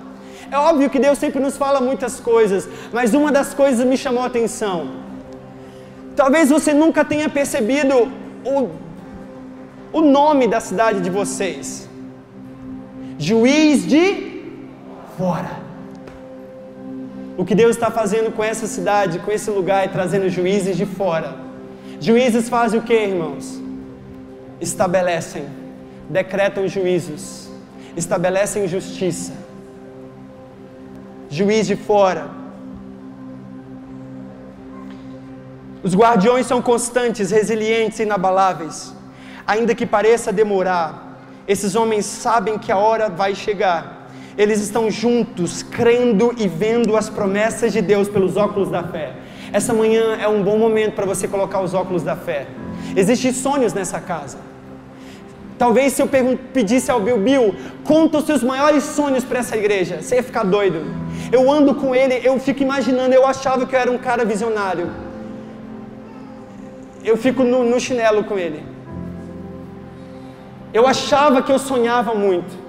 [0.50, 4.22] É óbvio que Deus sempre nos fala muitas coisas, mas uma das coisas me chamou
[4.22, 4.88] a atenção.
[6.14, 8.12] Talvez você nunca tenha percebido
[8.44, 8.70] o,
[9.92, 11.88] o nome da cidade de vocês.
[13.18, 14.34] Juiz de
[15.16, 15.64] Fora.
[17.36, 20.86] O que Deus está fazendo com essa cidade, com esse lugar, é trazendo juízes de
[20.86, 21.34] fora.
[22.00, 23.60] Juízes fazem o que, irmãos?
[24.60, 25.44] Estabelecem,
[26.08, 27.48] decretam juízos,
[27.96, 29.32] estabelecem justiça.
[31.30, 32.28] Juiz de fora.
[35.82, 38.94] Os guardiões são constantes, resilientes, inabaláveis.
[39.46, 44.04] Ainda que pareça demorar, esses homens sabem que a hora vai chegar
[44.36, 49.14] eles estão juntos, crendo e vendo as promessas de Deus pelos óculos da fé.
[49.52, 52.48] Essa manhã é um bom momento para você colocar os óculos da fé.
[52.96, 54.38] Existem sonhos nessa casa.
[55.58, 56.08] Talvez se eu
[56.52, 60.42] pedisse ao Bill, Bill, conta os seus maiores sonhos para essa igreja, você ia ficar
[60.42, 60.84] doido.
[61.30, 64.90] Eu ando com ele, eu fico imaginando, eu achava que eu era um cara visionário.
[67.04, 68.64] Eu fico no, no chinelo com ele.
[70.72, 72.64] Eu achava que eu sonhava muito.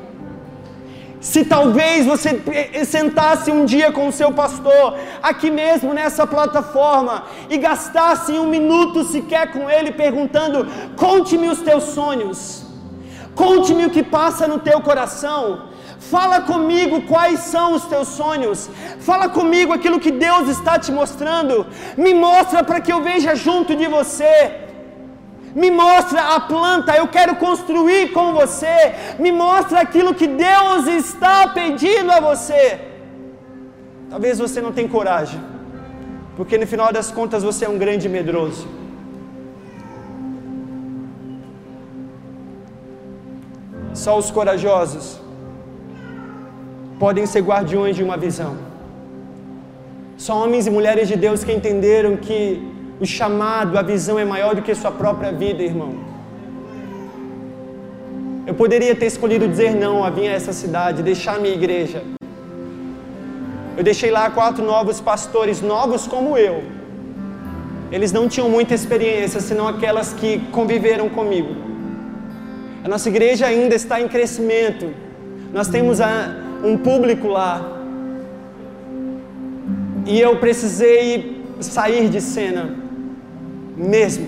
[1.19, 2.39] Se talvez você
[2.85, 9.03] sentasse um dia com o seu pastor, aqui mesmo nessa plataforma, e gastasse um minuto
[9.05, 12.64] sequer com ele perguntando: conte-me os teus sonhos,
[13.35, 15.41] conte-me o que passa no teu coração,
[15.99, 18.69] fala comigo quais são os teus sonhos,
[18.99, 21.65] fala comigo aquilo que Deus está te mostrando,
[21.97, 24.33] me mostra para que eu veja junto de você.
[25.63, 31.47] Me mostra a planta, eu quero construir com você, me mostra aquilo que Deus está
[31.47, 32.77] pedindo a você.
[34.09, 35.39] Talvez você não tenha coragem,
[36.35, 38.67] porque no final das contas você é um grande medroso.
[44.03, 45.19] Só os corajosos
[46.99, 48.55] podem ser guardiões de uma visão.
[50.17, 52.61] Só homens e mulheres de Deus que entenderam que
[52.99, 55.93] o chamado, a visão é maior do que sua própria vida, irmão.
[58.45, 62.03] Eu poderia ter escolhido dizer não a vir a essa cidade, deixar minha igreja.
[63.77, 66.63] Eu deixei lá quatro novos pastores, novos como eu.
[67.91, 71.64] Eles não tinham muita experiência, senão aquelas que conviveram comigo.
[72.85, 74.93] A nossa igreja ainda está em crescimento.
[75.51, 77.81] Nós temos a, um público lá.
[80.05, 82.75] E eu precisei sair de cena
[83.75, 84.27] mesmo.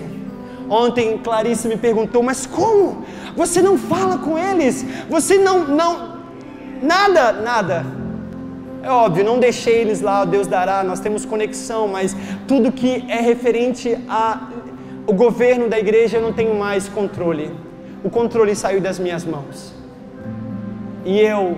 [0.68, 3.04] Ontem Clarice me perguntou, mas como?
[3.36, 4.84] Você não fala com eles?
[5.08, 6.18] Você não, não,
[6.82, 7.86] nada, nada.
[8.82, 12.16] É óbvio, não deixei eles lá, Deus dará, nós temos conexão, mas
[12.48, 17.67] tudo que é referente ao governo da igreja eu não tenho mais controle.
[18.04, 19.74] O controle saiu das minhas mãos.
[21.04, 21.56] E eu,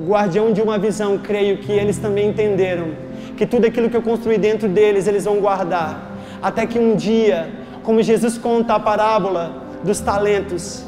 [0.00, 2.88] guardião de uma visão, creio que eles também entenderam
[3.36, 6.14] que tudo aquilo que eu construí dentro deles, eles vão guardar
[6.44, 7.48] até que um dia,
[7.82, 10.84] como Jesus conta a parábola dos talentos,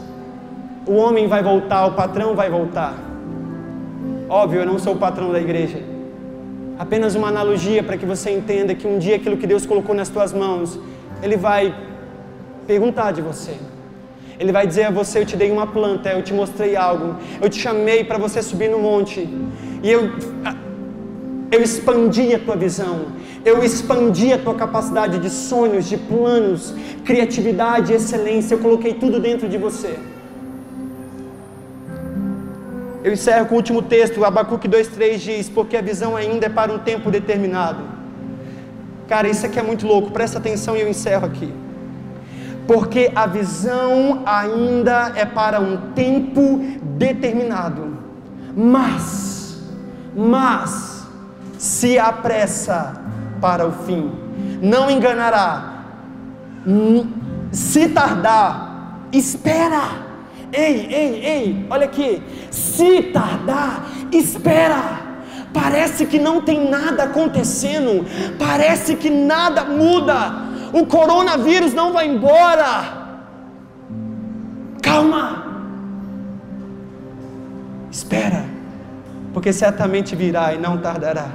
[0.86, 2.94] o homem vai voltar, o patrão vai voltar.
[4.28, 5.78] Óbvio, eu não sou o patrão da igreja.
[6.78, 10.10] Apenas uma analogia para que você entenda que um dia aquilo que Deus colocou nas
[10.10, 10.78] tuas mãos,
[11.22, 11.74] Ele vai
[12.66, 13.56] perguntar de você.
[14.38, 17.48] Ele vai dizer a você: Eu te dei uma planta, eu te mostrei algo, eu
[17.48, 19.28] te chamei para você subir no monte,
[19.82, 20.10] e eu,
[21.50, 23.06] eu expandi a tua visão,
[23.44, 26.74] eu expandi a tua capacidade de sonhos, de planos,
[27.04, 28.54] criatividade, excelência.
[28.54, 29.98] Eu coloquei tudo dentro de você.
[33.02, 36.72] Eu encerro com o último texto, Abacuque 2,3 diz: Porque a visão ainda é para
[36.72, 37.82] um tempo determinado.
[39.08, 41.65] Cara, isso aqui é muito louco, presta atenção e eu encerro aqui.
[42.66, 46.60] Porque a visão ainda é para um tempo
[46.96, 47.96] determinado.
[48.56, 49.62] Mas,
[50.16, 51.06] mas,
[51.58, 53.00] se apressa
[53.40, 54.10] para o fim.
[54.60, 55.84] Não enganará.
[57.52, 60.06] Se tardar, espera.
[60.52, 62.22] Ei, ei, ei, olha aqui.
[62.50, 65.06] Se tardar, espera.
[65.52, 68.04] Parece que não tem nada acontecendo.
[68.38, 70.45] Parece que nada muda.
[70.72, 73.06] O coronavírus não vai embora.
[74.82, 75.44] Calma.
[77.90, 78.44] Espera,
[79.32, 81.28] porque certamente virá e não tardará.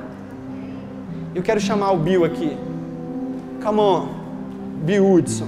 [1.34, 2.58] Eu quero chamar o Bill aqui.
[3.64, 4.08] Come on,
[4.84, 5.48] Bill Hudson.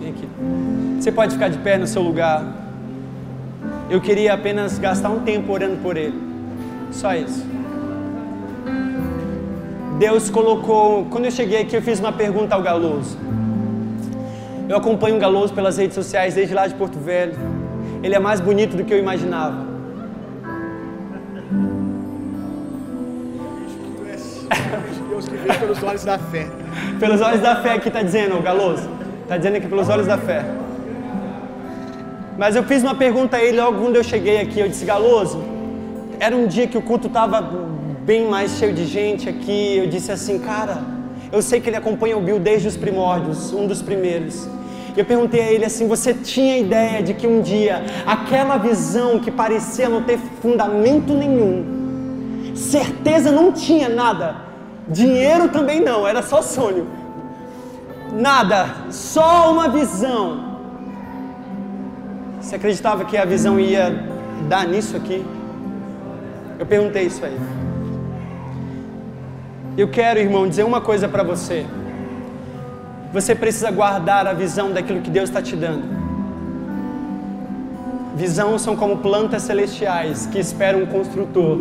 [0.00, 0.28] Vem aqui.
[0.98, 2.42] Você pode ficar de pé no seu lugar.
[3.88, 6.29] Eu queria apenas gastar um tempo orando por ele.
[6.90, 7.44] Só isso.
[9.98, 11.04] Deus colocou.
[11.10, 13.18] Quando eu cheguei aqui, eu fiz uma pergunta ao Galoso.
[14.68, 17.34] Eu acompanho o Galoso pelas redes sociais desde lá de Porto Velho.
[18.02, 19.68] Ele é mais bonito do que eu imaginava.
[25.10, 26.46] Deus que vê pelos olhos da fé.
[26.98, 28.88] Pelos olhos da fé que está dizendo, o Galoso.
[29.22, 30.44] Está dizendo aqui pelos olhos da fé.
[32.38, 34.60] Mas eu fiz uma pergunta a ele logo quando eu cheguei aqui.
[34.60, 35.42] Eu disse, Galoso,
[36.20, 37.40] era um dia que o culto estava
[38.04, 39.78] bem mais cheio de gente aqui.
[39.78, 40.82] Eu disse assim, cara,
[41.32, 44.46] eu sei que ele acompanha o Bill desde os primórdios, um dos primeiros.
[44.94, 49.30] Eu perguntei a ele assim: você tinha ideia de que um dia aquela visão que
[49.30, 54.36] parecia não ter fundamento nenhum, certeza não tinha nada,
[54.88, 56.86] dinheiro também não, era só sonho,
[58.12, 60.50] nada, só uma visão.
[62.40, 64.04] Você acreditava que a visão ia
[64.48, 65.24] dar nisso aqui?
[66.60, 67.38] Eu perguntei isso aí.
[69.78, 71.64] Eu quero, irmão, dizer uma coisa para você.
[73.14, 75.84] Você precisa guardar a visão daquilo que Deus está te dando.
[78.14, 81.60] Visão são como plantas celestiais que esperam um construtor.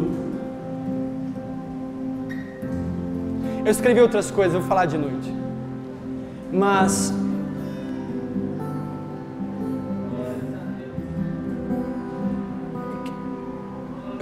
[3.64, 5.34] Eu escrevi outras coisas, vou falar de noite.
[6.52, 7.14] Mas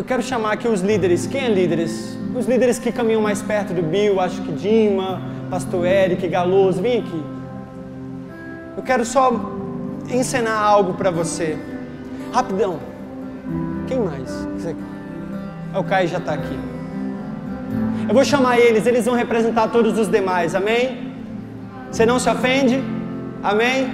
[0.07, 1.27] quero chamar aqui os líderes.
[1.27, 2.17] Quem é líderes?
[2.33, 6.99] Os líderes que caminham mais perto do Bill, acho que Dima, Pastor Eric, Galoso, vem
[6.99, 7.23] aqui.
[8.77, 9.33] Eu quero só
[10.09, 11.57] ensinar algo para você.
[12.31, 12.79] Rapidão.
[13.87, 14.47] Quem mais?
[15.77, 16.57] O Caio já está aqui.
[18.07, 21.13] Eu vou chamar eles, eles vão representar todos os demais, amém?
[21.91, 22.81] Você não se ofende?
[23.43, 23.89] Amém?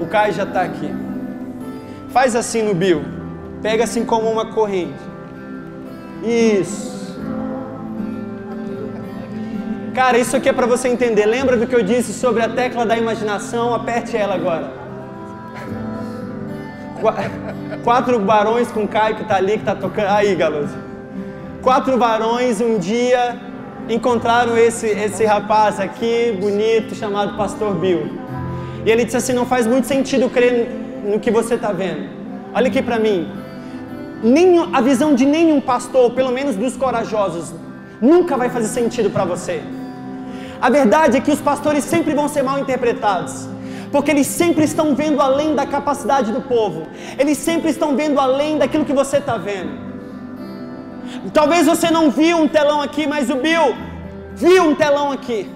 [0.00, 1.01] O Caio já está aqui.
[2.12, 3.02] Faz assim no Bill.
[3.62, 5.00] Pega assim como uma corrente.
[6.22, 6.92] Isso.
[9.94, 11.24] Cara, isso aqui é para você entender.
[11.24, 13.74] Lembra do que eu disse sobre a tecla da imaginação?
[13.74, 14.72] Aperte ela agora.
[17.82, 20.08] Quatro barões com Caio que está ali, que está tocando.
[20.08, 20.76] Aí, Galoso.
[21.62, 23.40] Quatro varões um dia
[23.88, 28.18] encontraram esse, esse rapaz aqui, bonito, chamado Pastor Bill.
[28.84, 32.08] E ele disse assim: Não faz muito sentido crer no que você está vendo.
[32.54, 33.28] Olha aqui para mim.
[34.22, 37.52] Nenhum, a visão de nenhum pastor, pelo menos dos corajosos,
[38.00, 39.62] nunca vai fazer sentido para você.
[40.60, 43.48] A verdade é que os pastores sempre vão ser mal interpretados,
[43.90, 46.86] porque eles sempre estão vendo além da capacidade do povo,
[47.18, 49.72] eles sempre estão vendo além daquilo que você está vendo.
[51.32, 53.74] Talvez você não viu um telão aqui, mas o Bill
[54.36, 55.50] viu um telão aqui.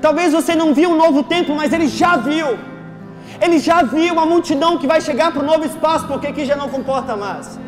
[0.00, 2.58] Talvez você não viu um novo templo, mas ele já viu.
[3.40, 6.56] Ele já viu uma multidão que vai chegar para o novo espaço, porque aqui já
[6.56, 7.58] não comporta mais.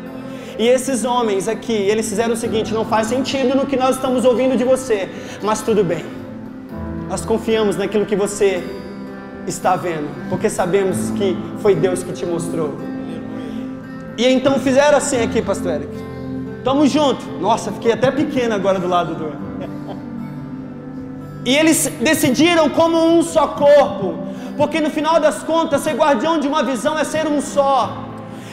[0.59, 4.25] E esses homens aqui, eles fizeram o seguinte: não faz sentido no que nós estamos
[4.25, 5.09] ouvindo de você,
[5.43, 6.03] mas tudo bem.
[7.09, 8.63] Nós confiamos naquilo que você
[9.45, 12.77] está vendo, porque sabemos que foi Deus que te mostrou.
[14.17, 15.95] E então fizeram assim aqui, pastor Eric.
[16.63, 17.23] Tamo junto.
[17.39, 19.47] Nossa, fiquei até pequeno agora do lado do.
[21.45, 24.26] E eles decidiram como um só corpo,
[24.57, 28.05] porque no final das contas, ser guardião de uma visão é ser um só.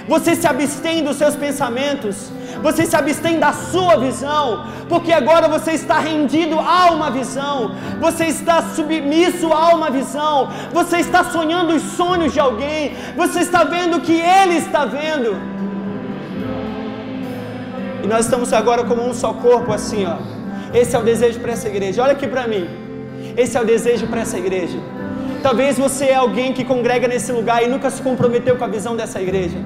[0.07, 2.31] Você se abstém dos seus pensamentos,
[2.63, 8.27] você se abstém da sua visão, porque agora você está rendido a uma visão, você
[8.27, 13.97] está submisso a uma visão, você está sonhando os sonhos de alguém, você está vendo
[13.97, 15.35] o que ele está vendo.
[18.03, 20.17] E nós estamos agora como um só corpo, assim, ó.
[20.75, 22.03] Esse é o desejo para essa igreja.
[22.03, 22.69] Olha aqui para mim.
[23.37, 24.79] Esse é o desejo para essa igreja.
[25.47, 28.97] Talvez você é alguém que congrega nesse lugar e nunca se comprometeu com a visão
[29.01, 29.59] dessa igreja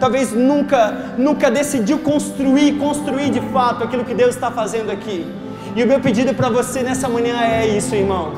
[0.00, 5.30] talvez nunca, nunca decidiu construir, construir de fato aquilo que Deus está fazendo aqui.
[5.76, 8.32] E o meu pedido para você nessa manhã é isso, irmão.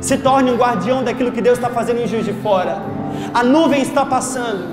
[0.00, 2.80] Se torne um guardião daquilo que Deus está fazendo em Juiz de Fora.
[3.34, 4.64] A nuvem está passando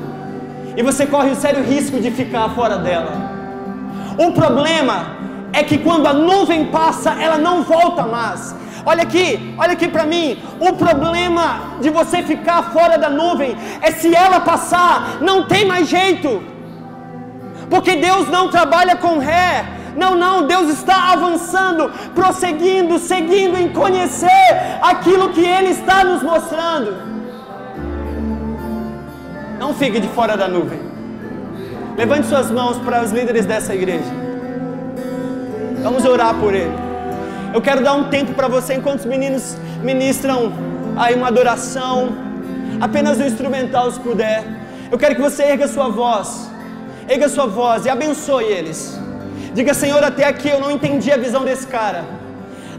[0.78, 3.14] e você corre o sério risco de ficar fora dela.
[4.18, 5.16] O problema
[5.52, 8.54] é que quando a nuvem passa, ela não volta mais.
[8.86, 10.42] Olha aqui, olha aqui para mim.
[10.60, 15.88] O problema de você ficar fora da nuvem é se ela passar, não tem mais
[15.88, 16.44] jeito.
[17.70, 19.66] Porque Deus não trabalha com ré.
[19.96, 27.16] Não, não, Deus está avançando, prosseguindo, seguindo em conhecer aquilo que Ele está nos mostrando.
[29.58, 30.80] Não fique de fora da nuvem.
[31.98, 34.12] Levante suas mãos para os líderes dessa igreja.
[35.82, 36.95] Vamos orar por ele.
[37.56, 40.52] Eu quero dar um tempo para você enquanto os meninos ministram
[40.98, 42.10] aí uma adoração,
[42.82, 44.44] apenas um instrumental se puder.
[44.92, 46.52] Eu quero que você erga sua voz,
[47.08, 49.00] erga sua voz e abençoe eles.
[49.54, 52.04] Diga, Senhor, até aqui eu não entendi a visão desse cara.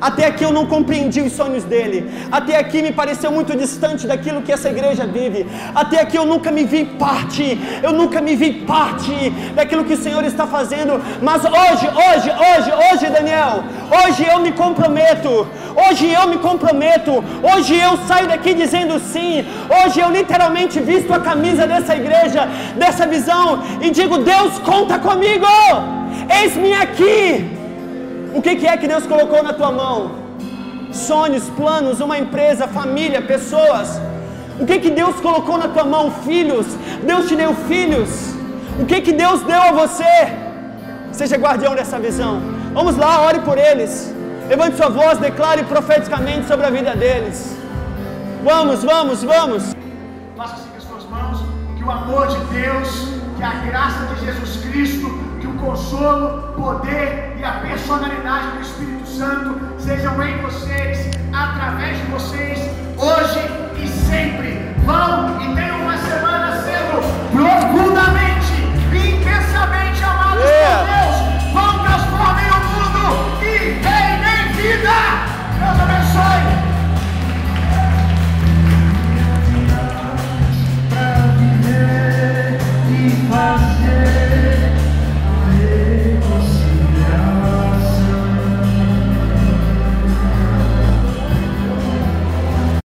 [0.00, 2.10] Até aqui eu não compreendi os sonhos dele.
[2.30, 5.46] Até aqui me pareceu muito distante daquilo que essa igreja vive.
[5.74, 7.58] Até aqui eu nunca me vi parte.
[7.82, 11.00] Eu nunca me vi parte daquilo que o Senhor está fazendo.
[11.22, 15.48] Mas hoje, hoje, hoje, hoje, Daniel, hoje eu me comprometo.
[15.88, 17.24] Hoje eu me comprometo.
[17.42, 19.44] Hoje eu saio daqui dizendo sim.
[19.78, 25.46] Hoje eu literalmente visto a camisa dessa igreja, dessa visão e digo: Deus conta comigo.
[26.28, 27.55] Eis-me aqui.
[28.36, 29.98] O que, que é que Deus colocou na tua mão?
[30.92, 33.98] Sonhos, planos, uma empresa, família, pessoas.
[34.60, 36.10] O que, que Deus colocou na tua mão?
[36.26, 36.66] Filhos.
[37.02, 38.10] Deus te deu filhos.
[38.78, 40.14] O que, que Deus deu a você?
[41.12, 42.42] Seja guardião dessa visão.
[42.74, 44.14] Vamos lá, ore por eles.
[44.50, 47.56] Levante sua voz, declare profeticamente sobre a vida deles.
[48.44, 49.74] Vamos, vamos, vamos.
[50.36, 51.38] Faça assim com as suas mãos,
[51.78, 53.08] que o amor de Deus,
[53.38, 55.25] que a graça de Jesus Cristo,
[55.66, 62.58] consolo, poder e a personalidade do Espírito Santo sejam em vocês, através de vocês,
[62.96, 63.40] hoje
[63.82, 64.74] e sempre.
[64.84, 67.02] Vão e tenham uma semana sendo
[67.32, 68.15] profundamente.